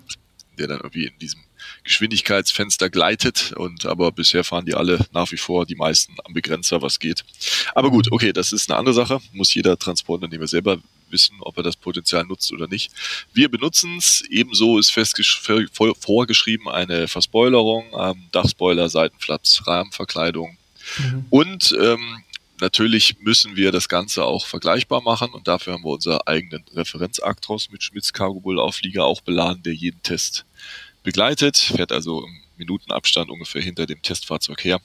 der 0.57 0.69
dann 0.69 0.79
irgendwie 0.79 1.07
in 1.07 1.19
diesem 1.19 1.41
Geschwindigkeitsfenster 1.85 2.91
gleitet. 2.91 3.53
Und 3.57 3.87
aber 3.87 4.13
bisher 4.13 4.45
fahren 4.45 4.67
die 4.67 4.75
alle 4.75 5.07
nach 5.13 5.31
wie 5.33 5.37
vor 5.37 5.67
die 5.67 5.75
meisten 5.75 6.17
am 6.25 6.35
Begrenzer, 6.35 6.83
was 6.83 6.99
geht. 6.99 7.25
Aber 7.75 7.91
gut, 7.91 8.11
okay, 8.13 8.33
das 8.33 8.53
ist 8.53 8.71
eine 8.71 8.79
andere 8.79 8.95
Sache. 8.95 9.21
Muss 9.33 9.55
jeder 9.55 9.79
Transportunternehmer 9.79 10.47
selber 10.47 10.79
wissen, 11.11 11.37
ob 11.41 11.57
er 11.57 11.63
das 11.63 11.77
Potenzial 11.77 12.25
nutzt 12.25 12.53
oder 12.53 12.67
nicht. 12.69 12.91
Wir 13.33 13.49
benutzen 13.49 13.97
es. 13.99 14.23
Ebenso 14.29 14.79
ist 14.79 14.91
vorgeschrieben 14.91 16.69
eine 16.69 17.09
Verspoilerung, 17.09 17.87
ähm, 17.99 18.25
Dachspoiler, 18.33 18.89
Seitenflaps, 18.89 19.67
Rahmenverkleidung. 19.67 20.57
Mhm. 20.99 21.27
Und 21.31 21.77
ähm, 21.81 22.24
natürlich 22.61 23.19
müssen 23.21 23.57
wir 23.57 23.73
das 23.73 23.89
Ganze 23.89 24.25
auch 24.25 24.47
vergleichbar 24.47 25.03
machen 25.03 25.33
und 25.33 25.49
dafür 25.49 25.75
haben 25.75 25.85
wir 25.85 25.93
unser 25.93 26.27
eigenen 26.29 26.65
Referenzaktros 26.75 27.71
mit 27.71 27.83
Schmitz 27.83 28.13
Cargo 28.13 28.41
Bull 28.41 28.59
Auflieger 28.59 29.05
auch 29.05 29.21
beladen, 29.21 29.63
der 29.63 29.75
jeden 29.75 30.03
Test 30.03 30.45
begleitet, 31.03 31.57
fährt 31.57 31.93
also 31.93 32.25
im 32.25 32.41
Minutenabstand 32.57 33.31
ungefähr 33.31 33.63
hinter 33.63 33.87
dem 33.87 34.01
Testfahrzeug 34.03 34.65
her. 34.65 34.81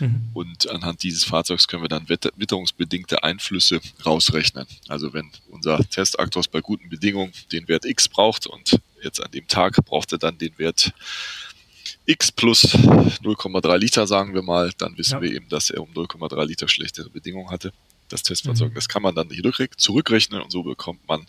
Mhm. 0.00 0.30
Und 0.32 0.70
anhand 0.70 1.02
dieses 1.02 1.24
Fahrzeugs 1.24 1.68
können 1.68 1.82
wir 1.82 1.88
dann 1.88 2.08
witterungsbedingte 2.08 3.22
Einflüsse 3.22 3.80
rausrechnen. 4.04 4.66
Also 4.88 5.12
wenn 5.12 5.30
unser 5.50 5.78
Testaktros 5.88 6.48
bei 6.48 6.60
guten 6.60 6.88
Bedingungen 6.88 7.32
den 7.52 7.68
Wert 7.68 7.84
X 7.84 8.08
braucht 8.08 8.46
und 8.46 8.80
jetzt 9.02 9.22
an 9.22 9.30
dem 9.30 9.46
Tag 9.46 9.76
braucht 9.84 10.12
er 10.12 10.18
dann 10.18 10.38
den 10.38 10.58
Wert 10.58 10.92
X 12.06 12.32
plus 12.32 12.64
0,3 12.74 13.78
Liter, 13.78 14.06
sagen 14.06 14.34
wir 14.34 14.42
mal, 14.42 14.72
dann 14.78 14.96
wissen 14.98 15.14
ja. 15.14 15.22
wir 15.22 15.32
eben, 15.32 15.48
dass 15.48 15.70
er 15.70 15.82
um 15.82 15.90
0,3 15.92 16.44
Liter 16.44 16.68
schlechtere 16.68 17.10
Bedingungen 17.10 17.50
hatte. 17.50 17.72
Das 18.08 18.22
Testfahrzeug, 18.22 18.72
mhm. 18.72 18.74
das 18.74 18.88
kann 18.88 19.00
man 19.00 19.14
dann 19.14 19.30
hier 19.30 19.42
zurückrechnen 19.76 20.42
und 20.42 20.50
so 20.50 20.62
bekommt 20.62 21.06
man 21.08 21.26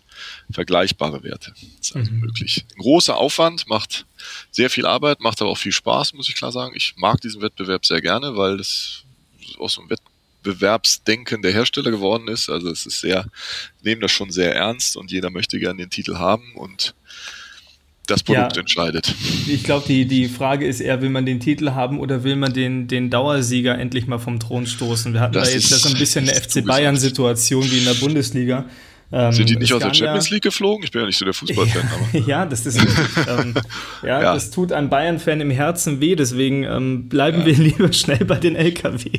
vergleichbare 0.50 1.22
Werte. 1.22 1.54
Das 1.78 1.88
ist 1.88 1.96
also 1.96 2.10
mhm. 2.10 2.20
möglich. 2.20 2.66
Ein 2.76 2.82
großer 2.82 3.16
Aufwand, 3.16 3.66
macht 3.68 4.04
sehr 4.50 4.68
viel 4.68 4.84
Arbeit, 4.84 5.20
macht 5.20 5.40
aber 5.40 5.50
auch 5.50 5.58
viel 5.58 5.72
Spaß, 5.72 6.12
muss 6.12 6.28
ich 6.28 6.34
klar 6.34 6.52
sagen. 6.52 6.74
Ich 6.76 6.94
mag 6.96 7.20
diesen 7.22 7.40
Wettbewerb 7.40 7.86
sehr 7.86 8.02
gerne, 8.02 8.36
weil 8.36 8.58
das 8.58 9.04
aus 9.58 9.74
so 9.74 9.80
einem 9.80 9.90
Wettbewerbsdenken 9.90 11.40
der 11.40 11.52
Hersteller 11.52 11.90
geworden 11.90 12.28
ist. 12.28 12.50
Also 12.50 12.68
es 12.68 12.84
ist 12.84 13.00
sehr, 13.00 13.30
nehmen 13.82 14.02
das 14.02 14.12
schon 14.12 14.30
sehr 14.30 14.54
ernst 14.54 14.98
und 14.98 15.10
jeder 15.10 15.30
möchte 15.30 15.58
gerne 15.58 15.78
den 15.78 15.90
Titel 15.90 16.16
haben 16.16 16.54
und 16.54 16.94
das 18.06 18.22
Produkt 18.22 18.56
ja, 18.56 18.60
entscheidet. 18.60 19.14
Ich 19.46 19.64
glaube, 19.64 19.86
die, 19.86 20.06
die 20.06 20.28
Frage 20.28 20.66
ist 20.66 20.80
eher, 20.80 21.00
will 21.00 21.10
man 21.10 21.26
den 21.26 21.40
Titel 21.40 21.70
haben 21.70 22.00
oder 22.00 22.24
will 22.24 22.36
man 22.36 22.52
den, 22.52 22.86
den 22.86 23.10
Dauersieger 23.10 23.78
endlich 23.78 24.06
mal 24.06 24.18
vom 24.18 24.38
Thron 24.38 24.66
stoßen? 24.66 25.12
Wir 25.12 25.20
hatten 25.20 25.34
das 25.34 25.48
da 25.48 25.54
jetzt 25.54 25.70
ist, 25.70 25.82
so 25.82 25.88
ein 25.88 25.98
bisschen 25.98 26.28
eine 26.28 26.38
FC 26.38 26.64
Bayern-Situation 26.64 27.70
wie 27.70 27.78
in 27.78 27.84
der 27.84 27.94
Bundesliga. 27.94 28.66
Ähm, 29.16 29.32
Sind 29.32 29.48
die 29.48 29.56
nicht 29.56 29.72
aus 29.72 29.80
der 29.80 29.94
Champions 29.94 30.28
League 30.30 30.42
geflogen? 30.42 30.82
Ich 30.82 30.90
bin 30.90 31.02
ja 31.02 31.06
nicht 31.06 31.16
so 31.16 31.24
der 31.24 31.34
Fußballfan. 31.34 31.82
Ja, 32.12 32.20
ja 32.26 32.46
das 32.46 32.66
ist 32.66 32.78
ähm, 32.78 33.54
ja, 34.02 34.20
ja, 34.20 34.34
das 34.34 34.50
tut 34.50 34.72
einem 34.72 34.88
Bayern-Fan 34.88 35.40
im 35.40 35.52
Herzen 35.52 36.00
weh, 36.00 36.16
deswegen 36.16 36.64
ähm, 36.64 37.08
bleiben 37.08 37.40
ja. 37.40 37.46
wir 37.46 37.54
lieber 37.58 37.92
schnell 37.92 38.24
bei 38.24 38.38
den 38.38 38.56
LKW. 38.56 39.10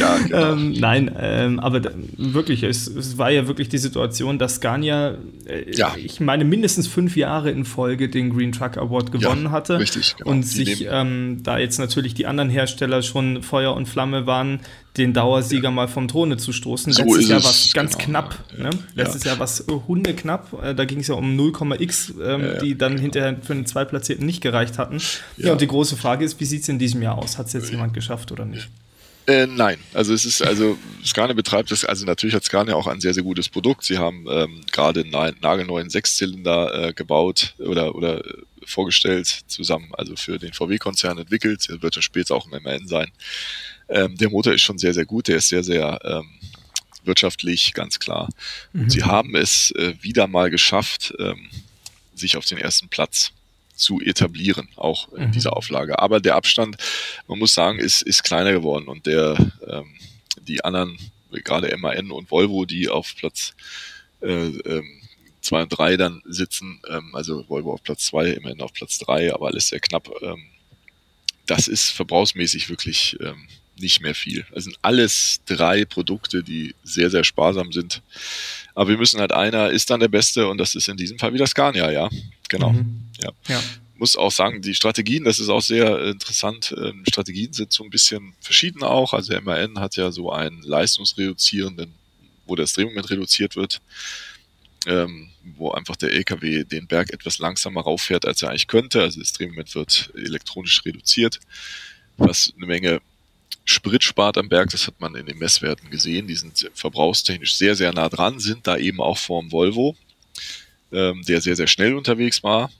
Ja, 0.00 0.16
genau. 0.16 0.52
Ähm, 0.52 0.72
nein, 0.72 1.14
ähm, 1.20 1.60
aber 1.60 1.82
wirklich, 2.16 2.62
es, 2.62 2.86
es, 2.86 3.18
war 3.18 3.30
ja 3.30 3.46
wirklich 3.46 3.68
die 3.68 3.76
Situation, 3.76 4.38
dass 4.38 4.54
Scania, 4.54 5.18
äh, 5.46 5.64
ich 5.98 6.18
meine, 6.20 6.46
mindestens 6.46 6.88
fünf 6.88 7.14
Jahre 7.14 7.50
in 7.50 7.66
Folge 7.66 8.08
den 8.08 8.30
Green 8.30 8.52
Truck 8.52 8.78
Award 8.78 9.12
gewonnen 9.12 9.50
hatte. 9.50 9.78
Richtig, 9.78 10.16
genau. 10.16 10.30
Und 10.30 10.44
sich 10.44 10.86
ähm, 10.90 11.42
da 11.42 11.58
jetzt 11.58 11.78
natürlich 11.78 12.14
die 12.14 12.24
anderen 12.24 12.48
Hersteller 12.48 13.02
schon 13.02 13.42
Feuer 13.42 13.74
und 13.74 13.86
Flamme 13.86 14.26
waren, 14.26 14.60
den 14.96 15.14
Dauersieger 15.14 15.70
mal 15.70 15.88
vom 15.88 16.06
Throne 16.08 16.36
zu 16.36 16.52
stoßen. 16.52 16.92
So 16.92 17.02
Letztes 17.02 17.22
ist 17.24 17.28
Jahr 17.30 17.42
war 17.44 17.50
es 17.50 17.72
ganz 17.72 17.92
genau. 17.96 18.04
knapp. 18.04 18.44
Ja. 18.56 18.64
Ne? 18.64 18.70
Letztes 18.94 19.24
Jahr 19.24 19.38
war 19.38 19.46
es 19.46 19.64
hundeknapp. 19.68 20.52
Äh, 20.62 20.74
Da 20.74 20.84
ging 20.84 21.00
es 21.00 21.06
ja 21.08 21.14
um 21.14 21.34
0,x, 21.36 22.10
ähm, 22.22 22.40
Ja, 22.42 22.52
ja. 22.54 22.58
die 22.60 22.76
dann 22.76 22.98
hinterher 22.98 23.36
für 23.42 23.54
den 23.54 23.64
Zweitplatzierten 23.66 24.26
nicht 24.26 24.42
gereicht 24.42 24.76
hatten. 24.78 24.98
Ja, 25.38 25.46
Ja. 25.46 25.52
und 25.52 25.60
die 25.62 25.66
große 25.66 25.96
Frage 25.96 26.24
ist, 26.24 26.38
wie 26.40 26.44
sieht 26.44 26.62
es 26.62 26.68
in 26.68 26.78
diesem 26.78 27.00
Jahr 27.02 27.16
aus? 27.16 27.38
Hat 27.38 27.46
es 27.46 27.52
jetzt 27.54 27.70
jemand 27.70 27.94
geschafft 27.94 28.32
oder 28.32 28.44
nicht? 28.44 28.68
Äh, 29.26 29.46
nein, 29.46 29.78
also 29.94 30.12
es 30.12 30.24
ist, 30.24 30.42
also 30.42 30.76
Scania 31.04 31.32
betreibt 31.32 31.70
das, 31.70 31.84
also 31.84 32.04
natürlich 32.04 32.34
hat 32.34 32.42
Scania 32.42 32.74
auch 32.74 32.88
ein 32.88 33.00
sehr, 33.00 33.14
sehr 33.14 33.22
gutes 33.22 33.48
Produkt. 33.48 33.84
Sie 33.84 33.96
haben 33.96 34.26
ähm, 34.28 34.62
gerade 34.72 35.02
einen 35.02 35.10
na- 35.10 35.30
nagelneuen 35.40 35.90
Sechszylinder 35.90 36.88
äh, 36.88 36.92
gebaut 36.92 37.54
oder, 37.58 37.94
oder 37.94 38.26
äh, 38.26 38.32
vorgestellt, 38.64 39.28
zusammen, 39.46 39.90
also 39.96 40.16
für 40.16 40.38
den 40.40 40.52
VW-Konzern 40.52 41.18
entwickelt. 41.18 41.68
Der 41.68 41.80
wird 41.82 41.94
dann 41.94 42.02
später 42.02 42.34
auch 42.34 42.50
im 42.50 42.62
MAN 42.64 42.88
sein. 42.88 43.12
Ähm, 43.92 44.16
der 44.16 44.30
Motor 44.30 44.54
ist 44.54 44.62
schon 44.62 44.78
sehr, 44.78 44.94
sehr 44.94 45.04
gut, 45.04 45.28
der 45.28 45.36
ist 45.36 45.48
sehr, 45.48 45.62
sehr 45.62 46.00
ähm, 46.04 46.28
wirtschaftlich, 47.04 47.74
ganz 47.74 47.98
klar. 47.98 48.28
Und 48.72 48.90
sie 48.90 49.02
haben 49.02 49.34
es 49.36 49.70
äh, 49.72 49.94
wieder 50.00 50.26
mal 50.26 50.50
geschafft, 50.50 51.12
ähm, 51.18 51.48
sich 52.14 52.36
auf 52.36 52.46
den 52.46 52.58
ersten 52.58 52.88
Platz 52.88 53.32
zu 53.74 54.00
etablieren, 54.00 54.68
auch 54.76 55.12
in 55.12 55.26
Mhm. 55.28 55.32
dieser 55.32 55.56
Auflage. 55.56 55.98
Aber 55.98 56.20
der 56.20 56.36
Abstand, 56.36 56.76
man 57.26 57.38
muss 57.38 57.54
sagen, 57.54 57.78
ist, 57.78 58.02
ist 58.02 58.22
kleiner 58.22 58.52
geworden 58.52 58.86
und 58.86 59.06
der, 59.06 59.36
ähm, 59.66 59.86
die 60.46 60.64
anderen, 60.64 60.98
gerade 61.30 61.76
MAN 61.76 62.10
und 62.12 62.30
Volvo, 62.30 62.64
die 62.64 62.88
auf 62.88 63.14
Platz 63.16 63.54
äh, 64.20 64.28
ähm, 64.28 65.00
zwei 65.40 65.62
und 65.62 65.70
drei 65.70 65.96
dann 65.96 66.22
sitzen, 66.24 66.80
ähm, 66.88 67.14
also 67.14 67.48
Volvo 67.48 67.72
auf 67.72 67.82
Platz 67.82 68.06
zwei, 68.06 68.38
MAN 68.40 68.60
auf 68.60 68.72
Platz 68.72 68.98
drei, 68.98 69.34
aber 69.34 69.48
alles 69.48 69.68
sehr 69.68 69.80
knapp. 69.80 70.08
Ähm, 70.22 70.44
das 71.46 71.66
ist 71.66 71.90
verbrauchsmäßig 71.90 72.68
wirklich 72.68 73.16
ähm, 73.20 73.48
nicht 73.78 74.00
mehr 74.00 74.14
viel. 74.14 74.46
Es 74.52 74.64
sind 74.64 74.78
alles 74.82 75.40
drei 75.46 75.84
Produkte, 75.84 76.42
die 76.42 76.74
sehr, 76.84 77.10
sehr 77.10 77.24
sparsam 77.24 77.72
sind. 77.72 78.02
Aber 78.74 78.88
wir 78.88 78.98
müssen 78.98 79.20
halt 79.20 79.32
einer 79.32 79.70
ist 79.70 79.90
dann 79.90 80.00
der 80.00 80.08
Beste 80.08 80.48
und 80.48 80.58
das 80.58 80.74
ist 80.74 80.88
in 80.88 80.96
diesem 80.96 81.18
Fall 81.18 81.34
wieder 81.34 81.46
Scania, 81.46 81.90
ja. 81.90 82.08
Genau. 82.48 82.70
Mhm. 82.70 83.02
Ja. 83.20 83.30
Ja. 83.48 83.62
Muss 83.96 84.16
auch 84.16 84.32
sagen, 84.32 84.62
die 84.62 84.74
Strategien, 84.74 85.24
das 85.24 85.38
ist 85.38 85.48
auch 85.48 85.62
sehr 85.62 85.98
äh, 85.98 86.10
interessant. 86.10 86.74
Ähm, 86.76 87.04
Strategien 87.08 87.52
sind 87.52 87.72
so 87.72 87.84
ein 87.84 87.90
bisschen 87.90 88.34
verschieden 88.40 88.82
auch. 88.82 89.12
Also 89.12 89.32
der 89.32 89.42
MAN 89.42 89.78
hat 89.78 89.96
ja 89.96 90.10
so 90.10 90.32
einen 90.32 90.62
leistungsreduzierenden, 90.62 91.94
wo 92.46 92.56
das 92.56 92.72
Drehmoment 92.72 93.10
reduziert 93.10 93.54
wird, 93.56 93.80
ähm, 94.86 95.30
wo 95.56 95.70
einfach 95.70 95.96
der 95.96 96.12
LKW 96.12 96.64
den 96.64 96.88
Berg 96.88 97.12
etwas 97.12 97.38
langsamer 97.38 97.82
rauffährt, 97.82 98.26
als 98.26 98.42
er 98.42 98.50
eigentlich 98.50 98.66
könnte. 98.66 99.02
Also 99.02 99.20
das 99.20 99.32
Drehmoment 99.32 99.74
wird 99.74 100.10
elektronisch 100.16 100.84
reduziert, 100.84 101.38
was 102.16 102.52
eine 102.56 102.66
Menge 102.66 103.00
Sprit 103.64 104.02
spart 104.02 104.38
am 104.38 104.48
Berg, 104.48 104.70
das 104.70 104.86
hat 104.86 105.00
man 105.00 105.14
in 105.14 105.26
den 105.26 105.38
Messwerten 105.38 105.90
gesehen. 105.90 106.26
Die 106.26 106.34
sind 106.34 106.70
verbrauchstechnisch 106.74 107.54
sehr, 107.54 107.74
sehr 107.76 107.92
nah 107.92 108.08
dran, 108.08 108.40
sind 108.40 108.66
da 108.66 108.76
eben 108.76 109.00
auch 109.00 109.18
vorm 109.18 109.52
Volvo, 109.52 109.96
ähm, 110.92 111.22
der 111.26 111.40
sehr, 111.40 111.56
sehr 111.56 111.68
schnell 111.68 111.94
unterwegs 111.94 112.42
war, 112.42 112.70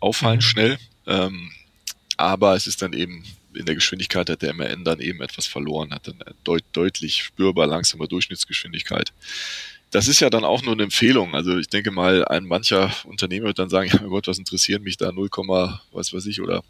auffallend 0.00 0.42
Mhm. 0.42 0.46
schnell. 0.46 0.78
Ähm, 1.06 1.52
aber 2.16 2.56
es 2.56 2.66
ist 2.66 2.82
dann 2.82 2.92
eben 2.92 3.24
in 3.54 3.64
der 3.64 3.74
Geschwindigkeit 3.74 4.28
hat 4.30 4.42
der 4.42 4.54
MAN 4.54 4.84
dann 4.84 5.00
eben 5.00 5.20
etwas 5.20 5.46
verloren, 5.46 5.92
hat 5.92 6.06
dann 6.06 6.22
deut 6.44 6.62
deutlich 6.72 7.24
spürbar 7.24 7.66
langsame 7.66 8.06
Durchschnittsgeschwindigkeit. 8.06 9.12
Das 9.90 10.06
ist 10.06 10.20
ja 10.20 10.28
dann 10.28 10.44
auch 10.44 10.62
nur 10.62 10.74
eine 10.74 10.82
Empfehlung. 10.82 11.34
Also 11.34 11.56
ich 11.56 11.68
denke 11.68 11.90
mal, 11.90 12.24
ein 12.26 12.44
mancher 12.44 12.92
Unternehmer 13.04 13.46
wird 13.46 13.58
dann 13.58 13.70
sagen, 13.70 13.88
ja 13.92 13.98
mein 14.00 14.10
Gott, 14.10 14.26
was 14.26 14.38
interessiert 14.38 14.82
mich 14.82 14.96
da 14.96 15.12
0, 15.12 15.28
was 15.92 16.12
weiß 16.12 16.26
ich, 16.26 16.40
oder 16.40 16.62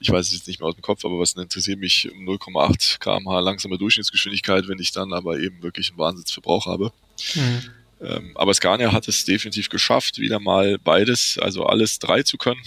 ich 0.00 0.10
weiß 0.10 0.26
es 0.26 0.32
jetzt 0.34 0.48
nicht 0.48 0.60
mehr 0.60 0.68
aus 0.68 0.74
dem 0.74 0.82
Kopf, 0.82 1.04
aber 1.04 1.18
was 1.18 1.34
interessiert 1.34 1.78
mich 1.78 2.10
um 2.10 2.28
0,8 2.28 2.98
kmh 2.98 3.40
langsame 3.40 3.78
Durchschnittsgeschwindigkeit, 3.78 4.68
wenn 4.68 4.78
ich 4.78 4.92
dann 4.92 5.12
aber 5.12 5.38
eben 5.38 5.62
wirklich 5.62 5.90
einen 5.90 5.98
Wahnsinnsverbrauch 5.98 6.66
habe. 6.66 6.92
Mhm. 7.34 7.62
Ähm, 8.00 8.36
aber 8.36 8.54
Scania 8.54 8.92
hat 8.92 9.08
es 9.08 9.24
definitiv 9.24 9.68
geschafft, 9.68 10.18
wieder 10.18 10.38
mal 10.38 10.78
beides, 10.78 11.38
also 11.38 11.66
alles 11.66 11.98
drei 11.98 12.22
zu 12.22 12.38
können. 12.38 12.60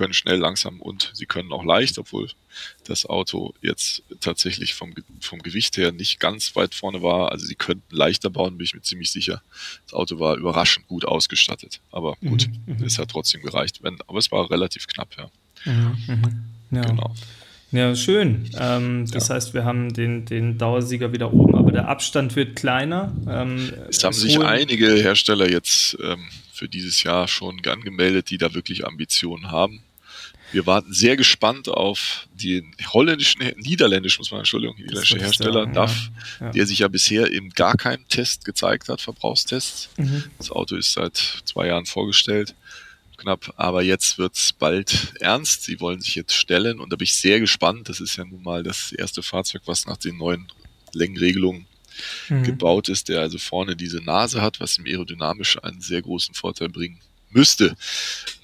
Können 0.00 0.14
schnell, 0.14 0.38
langsam 0.38 0.80
und 0.80 1.10
sie 1.12 1.26
können 1.26 1.52
auch 1.52 1.62
leicht, 1.62 1.98
obwohl 1.98 2.30
das 2.84 3.04
Auto 3.04 3.52
jetzt 3.60 4.02
tatsächlich 4.20 4.72
vom, 4.72 4.94
vom 5.20 5.40
Gewicht 5.42 5.76
her 5.76 5.92
nicht 5.92 6.18
ganz 6.20 6.56
weit 6.56 6.74
vorne 6.74 7.02
war. 7.02 7.30
Also 7.32 7.44
sie 7.44 7.54
könnten 7.54 7.94
leichter 7.94 8.30
bauen, 8.30 8.56
bin 8.56 8.64
ich 8.64 8.72
mir 8.72 8.80
ziemlich 8.80 9.10
sicher. 9.10 9.42
Das 9.84 9.92
Auto 9.92 10.18
war 10.18 10.36
überraschend 10.36 10.88
gut 10.88 11.04
ausgestattet. 11.04 11.80
Aber 11.92 12.16
gut, 12.26 12.48
Mhm, 12.66 12.78
mhm. 12.78 12.84
es 12.84 12.98
hat 12.98 13.10
trotzdem 13.10 13.42
gereicht. 13.42 13.82
Wenn, 13.82 13.98
aber 14.06 14.18
es 14.18 14.32
war 14.32 14.50
relativ 14.50 14.86
knapp, 14.86 15.14
ja. 15.18 15.30
Mhm. 15.70 15.98
Mhm. 16.08 16.76
Ja. 16.76 16.80
Genau. 16.80 17.14
Ja, 17.70 17.94
schön. 17.94 18.48
Ähm, 18.58 19.04
das 19.10 19.28
heißt, 19.28 19.52
wir 19.52 19.64
haben 19.66 19.92
den, 19.92 20.24
den 20.24 20.56
Dauersieger 20.56 21.12
wieder 21.12 21.30
oben, 21.30 21.54
aber 21.56 21.72
der 21.72 21.88
Abstand 21.88 22.36
wird 22.36 22.56
kleiner. 22.56 23.14
Ähm, 23.28 23.70
Es 23.90 24.02
haben 24.02 24.12
es 24.12 24.20
sich 24.22 24.40
einige 24.40 24.94
Hersteller 24.94 25.48
jetzt 25.48 25.98
ähm, 26.02 26.24
für 26.52 26.70
dieses 26.70 27.02
Jahr 27.02 27.28
schon 27.28 27.60
angemeldet, 27.66 28.30
die 28.30 28.38
da 28.38 28.54
wirklich 28.54 28.86
Ambitionen 28.86 29.50
haben. 29.50 29.82
Wir 30.52 30.66
warten 30.66 30.92
sehr 30.92 31.16
gespannt 31.16 31.68
auf 31.68 32.28
den 32.34 32.74
holländischen, 32.92 33.40
niederländischen, 33.56 34.20
muss 34.20 34.30
man, 34.30 34.40
Entschuldigung, 34.40 34.76
niederländische 34.76 35.18
Hersteller 35.18 35.60
sagen, 35.62 35.74
DAF, 35.74 36.10
ja. 36.40 36.46
Ja. 36.46 36.52
der 36.52 36.66
sich 36.66 36.80
ja 36.80 36.88
bisher 36.88 37.30
in 37.30 37.50
gar 37.50 37.76
keinem 37.76 38.06
Test 38.08 38.44
gezeigt 38.44 38.88
hat, 38.88 39.00
Verbrauchstests. 39.00 39.88
Mhm. 39.96 40.24
Das 40.38 40.50
Auto 40.50 40.76
ist 40.76 40.92
seit 40.92 41.16
zwei 41.44 41.68
Jahren 41.68 41.86
vorgestellt, 41.86 42.54
knapp, 43.16 43.52
aber 43.56 43.82
jetzt 43.82 44.18
wird's 44.18 44.52
bald 44.52 45.12
ernst. 45.20 45.62
Sie 45.64 45.78
wollen 45.80 46.00
sich 46.00 46.14
jetzt 46.14 46.34
stellen 46.34 46.80
und 46.80 46.90
da 46.92 46.96
bin 46.96 47.04
ich 47.04 47.14
sehr 47.14 47.38
gespannt. 47.38 47.88
Das 47.88 48.00
ist 48.00 48.16
ja 48.16 48.24
nun 48.24 48.42
mal 48.42 48.62
das 48.62 48.92
erste 48.92 49.22
Fahrzeug, 49.22 49.62
was 49.66 49.86
nach 49.86 49.98
den 49.98 50.16
neuen 50.18 50.48
Längenregelungen 50.92 51.66
Mhm. 52.30 52.44
gebaut 52.44 52.88
ist, 52.88 53.08
der 53.10 53.20
also 53.20 53.36
vorne 53.36 53.76
diese 53.76 53.98
Nase 54.02 54.40
hat, 54.40 54.58
was 54.58 54.78
ihm 54.78 54.86
aerodynamisch 54.86 55.62
einen 55.62 55.82
sehr 55.82 56.00
großen 56.00 56.34
Vorteil 56.34 56.70
bringen 56.70 56.98
müsste. 57.30 57.76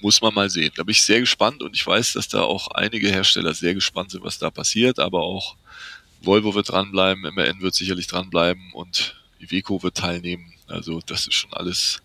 Muss 0.01 0.21
man 0.21 0.33
mal 0.33 0.49
sehen. 0.49 0.71
Da 0.75 0.83
bin 0.83 0.91
ich 0.91 1.01
sehr 1.01 1.19
gespannt 1.19 1.61
und 1.61 1.75
ich 1.75 1.85
weiß, 1.85 2.13
dass 2.13 2.27
da 2.27 2.41
auch 2.41 2.69
einige 2.69 3.09
Hersteller 3.09 3.53
sehr 3.53 3.73
gespannt 3.73 4.11
sind, 4.11 4.23
was 4.23 4.39
da 4.39 4.49
passiert, 4.49 4.99
aber 4.99 5.21
auch 5.21 5.55
Volvo 6.21 6.55
wird 6.55 6.69
dranbleiben, 6.69 7.23
MAN 7.33 7.61
wird 7.61 7.75
sicherlich 7.75 8.07
dranbleiben 8.07 8.71
und 8.73 9.15
Iveco 9.39 9.83
wird 9.83 9.95
teilnehmen. 9.95 10.53
Also 10.67 10.99
das 11.05 11.27
ist 11.27 11.35
schon 11.35 11.53
alles, 11.53 12.01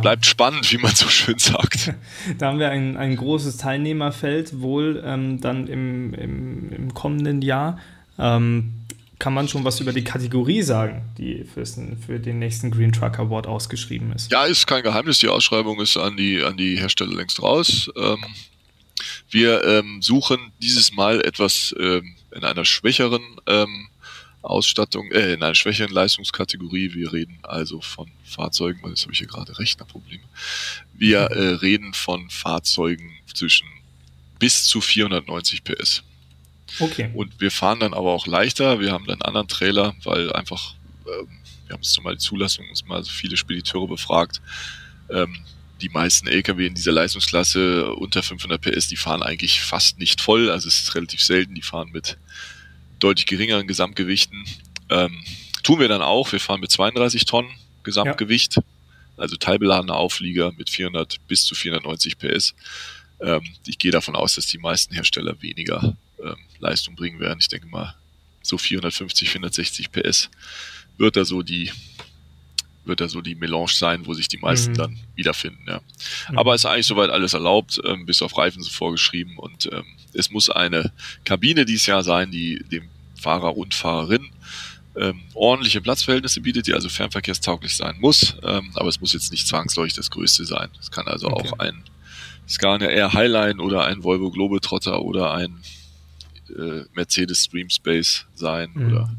bleibt 0.00 0.26
spannend, 0.26 0.70
wie 0.72 0.78
man 0.78 0.94
so 0.94 1.08
schön 1.08 1.38
sagt. 1.38 1.94
Da 2.38 2.48
haben 2.48 2.58
wir 2.58 2.70
ein, 2.70 2.96
ein 2.96 3.16
großes 3.16 3.56
Teilnehmerfeld, 3.56 4.60
wohl 4.60 5.02
ähm, 5.04 5.40
dann 5.40 5.66
im, 5.66 6.14
im, 6.14 6.72
im 6.72 6.94
kommenden 6.94 7.42
Jahr. 7.42 7.78
Ähm, 8.18 8.77
kann 9.18 9.34
man 9.34 9.48
schon 9.48 9.64
was 9.64 9.80
über 9.80 9.92
die 9.92 10.04
Kategorie 10.04 10.62
sagen, 10.62 11.10
die 11.18 11.44
für 11.44 12.20
den 12.20 12.38
nächsten 12.38 12.70
Green 12.70 12.92
Truck 12.92 13.18
Award 13.18 13.46
ausgeschrieben 13.46 14.12
ist? 14.12 14.30
Ja, 14.30 14.44
ist 14.44 14.66
kein 14.66 14.82
Geheimnis. 14.82 15.18
Die 15.18 15.28
Ausschreibung 15.28 15.80
ist 15.80 15.96
an 15.96 16.16
die, 16.16 16.42
an 16.42 16.56
die 16.56 16.78
Hersteller 16.78 17.14
längst 17.14 17.42
raus. 17.42 17.90
Ähm, 17.96 18.24
wir 19.30 19.64
ähm, 19.64 20.00
suchen 20.02 20.52
dieses 20.62 20.92
Mal 20.92 21.20
etwas 21.20 21.74
ähm, 21.78 22.14
in 22.34 22.44
einer 22.44 22.64
schwächeren 22.64 23.22
ähm, 23.46 23.88
Ausstattung, 24.42 25.10
äh, 25.10 25.34
in 25.34 25.42
einer 25.42 25.54
schwächeren 25.54 25.92
Leistungskategorie. 25.92 26.94
Wir 26.94 27.12
reden 27.12 27.38
also 27.42 27.80
von 27.80 28.10
Fahrzeugen, 28.24 28.80
weil 28.82 28.90
jetzt 28.90 29.02
habe 29.02 29.12
ich 29.12 29.18
hier 29.18 29.28
gerade 29.28 29.58
Rechnerprobleme. 29.58 30.22
Wir 30.94 31.18
äh, 31.18 31.54
reden 31.54 31.92
von 31.92 32.30
Fahrzeugen 32.30 33.12
zwischen 33.34 33.66
bis 34.38 34.64
zu 34.64 34.80
490 34.80 35.64
PS. 35.64 36.04
Okay. 36.80 37.10
Und 37.14 37.40
wir 37.40 37.50
fahren 37.50 37.80
dann 37.80 37.94
aber 37.94 38.12
auch 38.12 38.26
leichter. 38.26 38.80
Wir 38.80 38.92
haben 38.92 39.06
dann 39.06 39.14
einen 39.14 39.22
anderen 39.22 39.48
Trailer, 39.48 39.94
weil 40.04 40.32
einfach, 40.32 40.74
ähm, 41.06 41.28
wir 41.66 41.74
haben 41.74 41.80
uns 41.80 41.92
zumal 41.92 42.14
die 42.14 42.20
Zulassung, 42.20 42.68
uns 42.68 42.86
mal 42.86 43.02
so 43.02 43.10
viele 43.10 43.36
Spediteure 43.36 43.88
befragt. 43.88 44.40
Ähm, 45.10 45.36
die 45.80 45.88
meisten 45.88 46.26
LKW 46.26 46.66
in 46.66 46.74
dieser 46.74 46.92
Leistungsklasse 46.92 47.94
unter 47.94 48.22
500 48.22 48.60
PS, 48.60 48.88
die 48.88 48.96
fahren 48.96 49.22
eigentlich 49.22 49.60
fast 49.60 49.98
nicht 49.98 50.20
voll. 50.20 50.50
Also 50.50 50.68
es 50.68 50.82
ist 50.82 50.94
relativ 50.94 51.22
selten. 51.22 51.54
Die 51.54 51.62
fahren 51.62 51.90
mit 51.92 52.18
deutlich 52.98 53.26
geringeren 53.26 53.66
Gesamtgewichten. 53.66 54.44
Ähm, 54.90 55.22
tun 55.62 55.78
wir 55.80 55.88
dann 55.88 56.02
auch. 56.02 56.32
Wir 56.32 56.40
fahren 56.40 56.60
mit 56.60 56.70
32 56.70 57.24
Tonnen 57.26 57.50
Gesamtgewicht. 57.84 58.58
Also 59.16 59.36
teilbeladener 59.36 59.96
Auflieger 59.96 60.52
mit 60.56 60.70
400 60.70 61.16
bis 61.26 61.44
zu 61.44 61.54
490 61.54 62.18
PS. 62.18 62.54
Ähm, 63.20 63.42
ich 63.66 63.78
gehe 63.78 63.90
davon 63.90 64.16
aus, 64.16 64.34
dass 64.34 64.46
die 64.46 64.58
meisten 64.58 64.94
Hersteller 64.94 65.40
weniger 65.42 65.96
ähm, 66.24 66.36
Leistung 66.58 66.94
bringen 66.96 67.20
werden. 67.20 67.38
Ich 67.40 67.48
denke 67.48 67.66
mal, 67.68 67.94
so 68.42 68.58
450, 68.58 69.28
460 69.30 69.92
PS 69.92 70.30
wird 70.96 71.16
da 71.16 71.24
so 71.24 71.42
die 71.42 71.70
wird 72.84 73.02
da 73.02 73.08
so 73.08 73.20
die 73.20 73.34
Melange 73.34 73.68
sein, 73.68 74.06
wo 74.06 74.14
sich 74.14 74.28
die 74.28 74.38
meisten 74.38 74.72
Mhm. 74.72 74.76
dann 74.76 74.98
wiederfinden. 75.14 75.62
Ja. 75.66 75.80
Mhm. 76.30 76.38
Aber 76.38 76.54
ist 76.54 76.64
eigentlich 76.64 76.86
soweit 76.86 77.10
alles 77.10 77.34
erlaubt, 77.34 77.78
ähm, 77.84 78.06
bis 78.06 78.22
auf 78.22 78.38
Reifen 78.38 78.62
so 78.62 78.70
vorgeschrieben 78.70 79.36
und 79.36 79.68
ähm, 79.70 79.84
es 80.14 80.30
muss 80.30 80.48
eine 80.48 80.90
Kabine 81.24 81.66
dieses 81.66 81.84
Jahr 81.84 82.02
sein, 82.02 82.30
die 82.30 82.64
dem 82.72 82.88
Fahrer 83.20 83.58
und 83.58 83.74
Fahrerin 83.74 84.30
ähm, 84.96 85.20
ordentliche 85.34 85.82
Platzverhältnisse 85.82 86.40
bietet, 86.40 86.66
die 86.66 86.72
also 86.72 86.88
fernverkehrstauglich 86.88 87.76
sein 87.76 87.96
muss, 88.00 88.34
ähm, 88.42 88.70
aber 88.74 88.88
es 88.88 89.00
muss 89.02 89.12
jetzt 89.12 89.30
nicht 89.32 89.46
zwangsläufig 89.46 89.92
das 89.92 90.10
Größte 90.10 90.46
sein. 90.46 90.70
Es 90.80 90.90
kann 90.90 91.06
also 91.08 91.26
Okay. 91.28 91.48
auch 91.50 91.58
ein 91.58 91.84
Scania 92.48 92.88
Air 92.88 93.12
Highline 93.12 93.60
oder 93.60 93.84
ein 93.84 94.02
Volvo 94.02 94.30
Globetrotter 94.30 95.02
oder 95.02 95.34
ein 95.34 95.58
äh, 96.50 96.84
Mercedes 96.94 97.44
Stream 97.44 97.70
Space 97.70 98.26
sein 98.34 98.70
mhm. 98.74 98.86
oder 98.86 99.10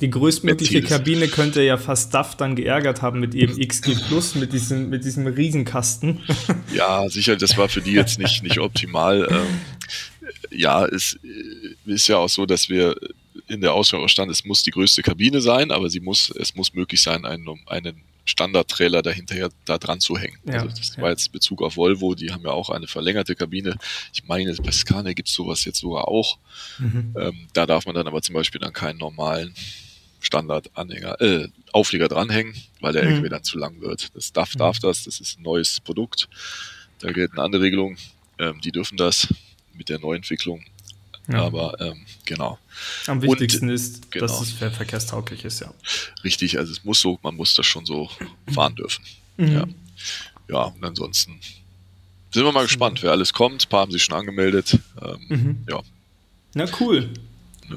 die 0.00 0.08
größtmögliche 0.08 0.80
Mercedes. 0.80 0.96
Kabine 0.96 1.28
könnte 1.28 1.62
ja 1.62 1.76
fast 1.76 2.14
DAF 2.14 2.34
dann 2.36 2.56
geärgert 2.56 3.02
haben 3.02 3.20
mit 3.20 3.34
ihrem 3.34 3.58
XG 3.58 3.94
Plus, 4.08 4.34
mit 4.34 4.52
diesem, 4.52 4.88
mit 4.88 5.04
diesem 5.04 5.26
Riesenkasten. 5.26 6.20
Ja, 6.74 7.08
sicher, 7.08 7.36
das 7.36 7.56
war 7.58 7.68
für 7.68 7.80
die 7.80 7.92
jetzt 7.92 8.18
nicht, 8.18 8.42
nicht 8.42 8.58
optimal. 8.60 9.26
Ähm, 9.30 9.60
ja, 10.50 10.86
es 10.86 11.18
äh, 11.22 11.92
ist 11.92 12.08
ja 12.08 12.16
auch 12.16 12.28
so, 12.28 12.46
dass 12.46 12.68
wir 12.68 12.96
in 13.48 13.60
der 13.60 13.74
Ausführung 13.74 14.08
stand, 14.08 14.30
es 14.30 14.44
muss 14.44 14.62
die 14.62 14.70
größte 14.70 15.02
Kabine 15.02 15.40
sein, 15.40 15.70
aber 15.70 15.90
sie 15.90 16.00
muss, 16.00 16.30
es 16.30 16.54
muss 16.54 16.72
möglich 16.72 17.02
sein, 17.02 17.24
einen, 17.24 17.46
einen 17.66 18.00
Standard-Trailer 18.30 19.02
dahinter 19.02 19.50
da 19.64 19.78
dran 19.78 20.00
zu 20.00 20.16
hängen. 20.16 20.38
Ja, 20.44 20.62
also 20.62 20.68
das 20.68 20.96
ja. 20.96 21.02
war 21.02 21.10
jetzt 21.10 21.30
Bezug 21.32 21.62
auf 21.62 21.76
Volvo, 21.76 22.14
die 22.14 22.32
haben 22.32 22.44
ja 22.44 22.50
auch 22.50 22.70
eine 22.70 22.86
verlängerte 22.86 23.34
Kabine. 23.34 23.76
Ich 24.12 24.24
meine, 24.24 24.54
bei 24.54 24.72
Scania 24.72 25.12
gibt 25.12 25.28
es 25.28 25.34
sowas 25.34 25.64
jetzt 25.64 25.80
sogar 25.80 26.08
auch. 26.08 26.38
Mhm. 26.78 27.14
Ähm, 27.18 27.48
da 27.52 27.66
darf 27.66 27.86
man 27.86 27.94
dann 27.94 28.06
aber 28.06 28.22
zum 28.22 28.34
Beispiel 28.34 28.60
dann 28.60 28.72
keinen 28.72 28.98
normalen 28.98 29.54
Standard-Anhänger, 30.20 31.20
äh, 31.20 31.48
Auflieger 31.72 32.08
dranhängen, 32.08 32.54
weil 32.80 32.92
der 32.92 33.04
mhm. 33.04 33.10
LKW 33.10 33.28
dann 33.28 33.44
zu 33.44 33.58
lang 33.58 33.80
wird. 33.80 34.14
Das 34.14 34.32
darf, 34.32 34.52
darf 34.54 34.76
mhm. 34.76 34.86
das, 34.86 35.04
das 35.04 35.20
ist 35.20 35.38
ein 35.38 35.42
neues 35.42 35.80
Produkt. 35.80 36.28
Da 37.00 37.12
gelten 37.12 37.38
andere 37.38 37.62
Regelungen, 37.62 37.98
ähm, 38.38 38.60
die 38.60 38.72
dürfen 38.72 38.96
das 38.96 39.28
mit 39.74 39.88
der 39.88 39.98
Neuentwicklung. 39.98 40.64
Ja. 41.30 41.44
Aber 41.44 41.80
ähm, 41.80 42.04
genau. 42.24 42.58
Am 43.06 43.22
wichtigsten 43.22 43.68
und, 43.68 43.74
ist, 43.74 44.10
genau. 44.10 44.26
dass 44.26 44.40
es 44.40 44.52
verkehrstauglich 44.52 45.44
ist, 45.44 45.60
ja. 45.60 45.72
Richtig, 46.24 46.58
also 46.58 46.72
es 46.72 46.84
muss 46.84 47.00
so, 47.00 47.18
man 47.22 47.36
muss 47.36 47.54
das 47.54 47.66
schon 47.66 47.86
so 47.86 48.08
fahren 48.52 48.74
dürfen. 48.74 49.04
Mhm. 49.36 49.52
Ja. 49.52 49.64
ja, 50.48 50.62
und 50.64 50.84
ansonsten 50.84 51.38
sind 52.32 52.44
wir 52.44 52.52
mal 52.52 52.62
gespannt, 52.62 53.02
wer 53.02 53.12
alles 53.12 53.32
kommt. 53.32 53.64
Ein 53.64 53.68
paar 53.68 53.80
haben 53.80 53.92
sich 53.92 54.04
schon 54.04 54.16
angemeldet. 54.16 54.78
Ähm, 55.02 55.18
mhm. 55.28 55.64
Ja. 55.68 55.80
Na 56.54 56.66
cool. 56.80 57.10
Ja. 57.68 57.76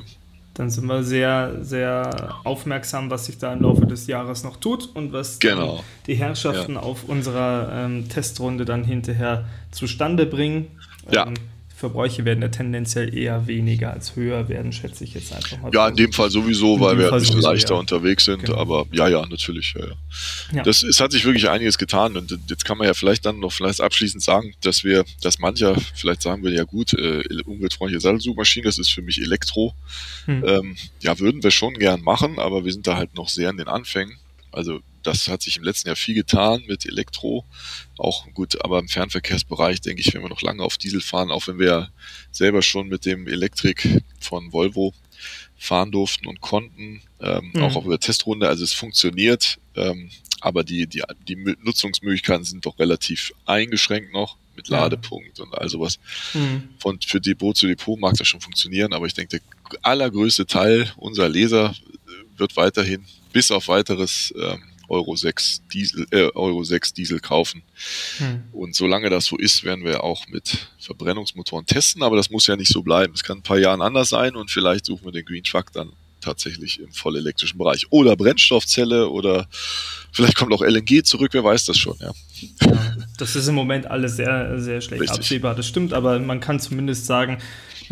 Dann 0.54 0.70
sind 0.70 0.86
wir 0.86 1.04
sehr, 1.04 1.58
sehr 1.64 2.40
aufmerksam, 2.44 3.10
was 3.10 3.26
sich 3.26 3.40
da 3.40 3.54
im 3.54 3.64
Laufe 3.64 3.88
des 3.88 4.06
Jahres 4.06 4.44
noch 4.44 4.58
tut 4.58 4.96
und 4.96 5.12
was 5.12 5.40
genau. 5.40 5.84
die 6.06 6.16
Herrschaften 6.16 6.74
ja. 6.74 6.80
auf 6.80 7.06
unserer 7.06 7.86
ähm, 7.86 8.08
Testrunde 8.08 8.64
dann 8.64 8.84
hinterher 8.84 9.46
zustande 9.72 10.28
bringen. 10.28 10.68
Ja. 11.12 11.28
Verbräuche 11.84 12.24
werden 12.24 12.42
ja 12.42 12.48
tendenziell 12.48 13.14
eher 13.14 13.46
weniger 13.46 13.92
als 13.92 14.16
höher 14.16 14.48
werden, 14.48 14.72
schätze 14.72 15.04
ich 15.04 15.14
jetzt 15.16 15.34
einfach 15.34 15.60
mal. 15.60 15.70
Ja, 15.74 15.90
in 15.90 15.98
dem 15.98 16.14
Fall 16.14 16.30
sowieso, 16.30 16.80
weil 16.80 16.98
wir 16.98 17.10
Fall 17.10 17.20
ein 17.20 17.26
bisschen 17.26 17.42
leichter 17.42 17.74
ja. 17.74 17.80
unterwegs 17.82 18.24
sind, 18.24 18.46
genau. 18.46 18.58
aber 18.58 18.86
ja, 18.94 19.10
ja, 19.10 19.26
natürlich. 19.26 19.74
Ja, 19.78 19.88
ja. 20.54 20.64
Das, 20.64 20.82
es 20.82 21.02
hat 21.02 21.12
sich 21.12 21.26
wirklich 21.26 21.50
einiges 21.50 21.78
getan 21.78 22.16
und 22.16 22.40
jetzt 22.48 22.64
kann 22.64 22.78
man 22.78 22.88
ja 22.88 22.94
vielleicht 22.94 23.26
dann 23.26 23.42
noch 23.42 23.52
vielleicht 23.52 23.82
abschließend 23.82 24.24
sagen, 24.24 24.54
dass 24.62 24.86
wir, 24.86 25.04
dass 25.22 25.40
mancher 25.40 25.76
vielleicht 25.94 26.22
sagen 26.22 26.42
würde, 26.42 26.56
ja 26.56 26.64
gut, 26.64 26.94
äh, 26.94 27.22
umweltfreundliche 27.46 28.00
Sattelsuchmaschine, 28.00 28.64
das 28.64 28.78
ist 28.78 28.90
für 28.90 29.02
mich 29.02 29.20
Elektro. 29.20 29.74
Hm. 30.24 30.44
Ähm, 30.48 30.78
ja, 31.02 31.20
würden 31.20 31.44
wir 31.44 31.52
schon 31.52 31.74
gern 31.74 32.02
machen, 32.02 32.40
aber 32.40 32.64
wir 32.64 32.72
sind 32.72 32.88
da 32.88 32.96
halt 32.96 33.14
noch 33.16 33.28
sehr 33.28 33.50
in 33.50 33.58
den 33.58 33.68
Anfängen. 33.68 34.16
Also 34.54 34.82
das 35.04 35.28
hat 35.28 35.42
sich 35.42 35.58
im 35.58 35.64
letzten 35.64 35.90
Jahr 35.90 35.96
viel 35.96 36.16
getan 36.16 36.64
mit 36.68 36.86
Elektro. 36.86 37.46
Auch 37.98 38.26
gut, 38.34 38.64
aber 38.64 38.80
im 38.80 38.88
Fernverkehrsbereich 38.88 39.82
denke 39.82 40.02
ich, 40.02 40.14
wenn 40.14 40.22
wir 40.22 40.30
noch 40.30 40.42
lange 40.42 40.64
auf 40.64 40.78
Diesel 40.78 41.02
fahren, 41.02 41.32
auch 41.32 41.48
wenn 41.48 41.60
wir 41.60 41.92
selber 42.32 42.62
schon 42.62 42.88
mit 42.88 43.06
dem 43.06 43.28
Elektrik 43.28 44.02
von 44.20 44.54
Volvo 44.54 44.94
fahren 45.58 45.92
durften 45.92 46.28
und 46.28 46.42
konnten, 46.42 47.02
ähm, 47.20 47.52
mhm. 47.54 47.64
auch 47.64 47.76
auf 47.76 47.86
der 47.88 48.00
Testrunde. 48.00 48.48
Also 48.48 48.64
es 48.64 48.74
funktioniert, 48.74 49.60
ähm, 49.76 50.10
aber 50.42 50.64
die, 50.64 50.88
die, 50.88 51.04
die 51.28 51.36
Nutzungsmöglichkeiten 51.36 52.44
sind 52.44 52.66
doch 52.66 52.80
relativ 52.80 53.34
eingeschränkt 53.46 54.14
noch 54.14 54.38
mit 54.56 54.68
Ladepunkt 54.68 55.38
ja. 55.38 55.46
und 55.46 55.56
all 55.56 55.70
sowas. 55.70 56.00
Mhm. 56.34 56.70
Von, 56.80 57.00
für 57.02 57.20
Depot 57.20 57.56
zu 57.56 57.68
Depot 57.68 58.00
mag 58.00 58.16
das 58.16 58.28
schon 58.28 58.42
funktionieren, 58.42 58.94
aber 58.94 59.06
ich 59.06 59.14
denke, 59.14 59.40
der 59.40 59.80
allergrößte 59.82 60.46
Teil 60.46 60.92
unserer 60.98 61.30
Leser 61.30 61.74
wird 62.44 62.58
weiterhin 62.58 63.06
bis 63.32 63.52
auf 63.52 63.70
weiteres 63.70 64.34
ähm, 64.38 64.62
Euro 64.90 65.16
6 65.16 65.64
Diesel, 65.72 66.06
äh, 66.12 66.30
Euro 66.36 66.64
6 66.64 66.94
Diesel 66.94 67.22
kaufen. 67.22 67.64
Hm. 68.18 68.44
Und 68.52 68.76
solange 68.76 69.10
das 69.10 69.26
so 69.26 69.38
ist, 69.38 69.64
werden 69.64 69.86
wir 69.86 70.04
auch 70.04 70.28
mit 70.28 70.68
Verbrennungsmotoren 70.78 71.66
testen, 71.66 72.04
aber 72.04 72.18
das 72.18 72.30
muss 72.30 72.48
ja 72.48 72.58
nicht 72.58 72.72
so 72.72 72.84
bleiben. 72.84 73.14
Es 73.14 73.24
kann 73.24 73.38
ein 73.38 73.44
paar 73.44 73.60
Jahren 73.60 73.82
anders 73.82 74.10
sein 74.10 74.36
und 74.36 74.52
vielleicht 74.52 74.86
suchen 74.86 75.06
wir 75.06 75.14
den 75.14 75.24
Green 75.24 75.44
Truck 75.44 75.72
dann 75.72 75.94
tatsächlich 76.20 76.80
im 76.80 76.92
vollelektrischen 76.92 77.58
Bereich. 77.58 77.88
Oder 77.92 78.16
Brennstoffzelle 78.18 79.10
oder 79.10 79.48
vielleicht 80.12 80.36
kommt 80.36 80.54
auch 80.54 80.62
LNG 80.62 81.04
zurück, 81.04 81.32
wer 81.34 81.44
weiß 81.44 81.66
das 81.66 81.78
schon, 81.78 81.98
ja. 82.00 82.12
ja 82.62 82.98
das 83.18 83.36
ist 83.36 83.48
im 83.48 83.56
Moment 83.56 83.88
alles 83.88 84.18
sehr, 84.18 84.60
sehr 84.60 84.82
schlecht 84.82 85.02
Richtig. 85.02 85.20
absehbar, 85.20 85.56
das 85.56 85.68
stimmt, 85.68 85.94
aber 85.94 86.20
man 86.20 86.40
kann 86.40 86.60
zumindest 86.60 87.06
sagen, 87.06 87.40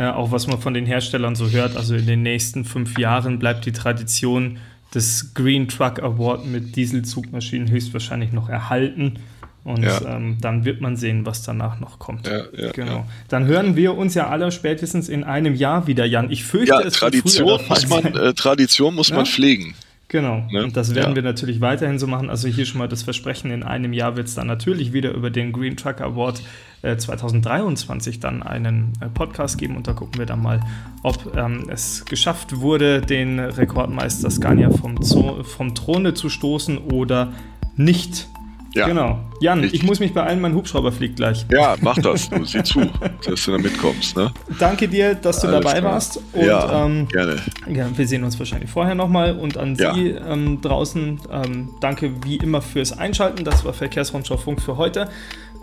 äh, 0.01 0.09
auch 0.09 0.31
was 0.31 0.47
man 0.47 0.59
von 0.59 0.73
den 0.73 0.87
Herstellern 0.87 1.35
so 1.35 1.51
hört, 1.51 1.77
also 1.77 1.93
in 1.93 2.07
den 2.07 2.23
nächsten 2.23 2.65
fünf 2.65 2.97
Jahren 2.97 3.37
bleibt 3.37 3.67
die 3.67 3.71
Tradition 3.71 4.57
des 4.95 5.35
Green 5.35 5.67
Truck 5.67 6.01
Award 6.01 6.47
mit 6.47 6.75
Dieselzugmaschinen 6.75 7.69
höchstwahrscheinlich 7.69 8.31
noch 8.31 8.49
erhalten. 8.49 9.19
Und 9.63 9.83
ja. 9.83 10.01
ähm, 10.15 10.39
dann 10.41 10.65
wird 10.65 10.81
man 10.81 10.97
sehen, 10.97 11.23
was 11.27 11.43
danach 11.43 11.79
noch 11.79 11.99
kommt. 11.99 12.25
Ja, 12.25 12.45
ja, 12.57 12.71
genau. 12.71 13.05
Dann 13.27 13.45
hören 13.45 13.75
wir 13.75 13.95
uns 13.95 14.15
ja 14.15 14.27
alle 14.27 14.51
spätestens 14.51 15.07
in 15.07 15.23
einem 15.23 15.53
Jahr 15.53 15.85
wieder, 15.85 16.03
Jan. 16.03 16.31
Ich 16.31 16.45
fürchte, 16.45 16.71
ja, 16.71 16.81
es 16.81 16.93
Tradition 16.93 17.61
muss 17.67 17.87
man 17.87 18.05
äh, 18.15 18.33
Tradition 18.33 18.95
muss 18.95 19.11
man 19.11 19.27
pflegen. 19.27 19.75
Genau. 20.11 20.45
Ne? 20.51 20.65
Und 20.65 20.75
das 20.75 20.93
werden 20.93 21.11
ja. 21.11 21.15
wir 21.15 21.23
natürlich 21.23 21.61
weiterhin 21.61 21.97
so 21.97 22.05
machen. 22.05 22.29
Also 22.29 22.49
hier 22.49 22.65
schon 22.65 22.79
mal 22.79 22.89
das 22.89 23.01
Versprechen, 23.01 23.49
in 23.49 23.63
einem 23.63 23.93
Jahr 23.93 24.17
wird 24.17 24.27
es 24.27 24.35
dann 24.35 24.45
natürlich 24.45 24.91
wieder 24.91 25.13
über 25.13 25.29
den 25.29 25.53
Green 25.53 25.77
Truck 25.77 26.01
Award 26.01 26.41
äh, 26.81 26.97
2023 26.97 28.19
dann 28.19 28.43
einen 28.43 28.91
äh, 28.99 29.07
Podcast 29.07 29.57
geben 29.57 29.77
und 29.77 29.87
da 29.87 29.93
gucken 29.93 30.19
wir 30.19 30.25
dann 30.25 30.41
mal, 30.41 30.59
ob 31.01 31.33
ähm, 31.37 31.69
es 31.69 32.03
geschafft 32.03 32.57
wurde, 32.57 32.99
den 32.99 33.39
Rekordmeister 33.39 34.29
Scania 34.29 34.69
vom, 34.69 35.01
Zo 35.01 35.43
vom 35.43 35.75
Throne 35.75 36.13
zu 36.13 36.27
stoßen 36.27 36.77
oder 36.77 37.31
nicht. 37.77 38.27
Ja, 38.73 38.87
genau. 38.87 39.19
Jan, 39.41 39.59
richtig. 39.59 39.81
ich 39.81 39.85
muss 39.85 39.99
mich 39.99 40.13
beeilen, 40.13 40.39
mein 40.39 40.55
Hubschrauber 40.55 40.91
fliegt 40.91 41.17
gleich. 41.17 41.45
Ja, 41.51 41.75
mach 41.81 41.97
das. 41.97 42.29
Du 42.29 42.43
sieh 42.45 42.63
zu, 42.63 42.81
dass 43.25 43.45
du 43.45 43.51
da 43.51 43.57
mitkommst. 43.57 44.15
Ne? 44.15 44.31
Danke 44.59 44.87
dir, 44.87 45.15
dass 45.15 45.41
du 45.41 45.47
Alles 45.47 45.61
dabei 45.61 45.79
klar. 45.79 45.91
warst. 45.93 46.21
Und, 46.31 46.45
ja, 46.45 46.85
ähm, 46.85 47.07
gerne. 47.09 47.37
Ja, 47.69 47.85
wir 47.95 48.07
sehen 48.07 48.23
uns 48.23 48.39
wahrscheinlich 48.39 48.69
vorher 48.69 48.95
nochmal. 48.95 49.37
Und 49.37 49.57
an 49.57 49.75
ja. 49.75 49.93
Sie 49.93 50.09
ähm, 50.09 50.61
draußen, 50.61 51.19
ähm, 51.31 51.69
danke 51.81 52.13
wie 52.23 52.37
immer 52.37 52.61
fürs 52.61 52.97
Einschalten. 52.97 53.43
Das 53.43 53.65
war 53.65 53.73
Verkehrsrundschau 53.73 54.37
Funk 54.37 54.61
für 54.61 54.77
heute. 54.77 55.09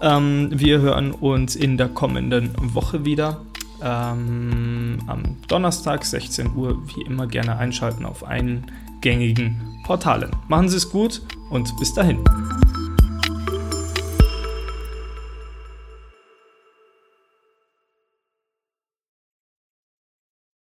Ähm, 0.03 0.51
wir 0.53 0.81
hören 0.81 1.13
uns 1.13 1.57
in 1.57 1.79
der 1.79 1.89
kommenden 1.89 2.51
Woche 2.75 3.05
wieder. 3.05 3.41
Ähm, 3.83 4.99
am 5.07 5.37
Donnerstag, 5.47 6.05
16 6.05 6.55
Uhr, 6.55 6.83
wie 6.89 7.03
immer 7.03 7.27
gerne 7.27 7.57
einschalten 7.57 8.05
auf 8.05 8.25
einen 8.25 8.65
gängigen 9.01 9.81
Portalen. 9.85 10.31
Machen 10.49 10.69
Sie 10.69 10.77
es 10.77 10.91
gut 10.91 11.23
und 11.51 11.77
bis 11.79 11.95
dahin. 11.95 12.19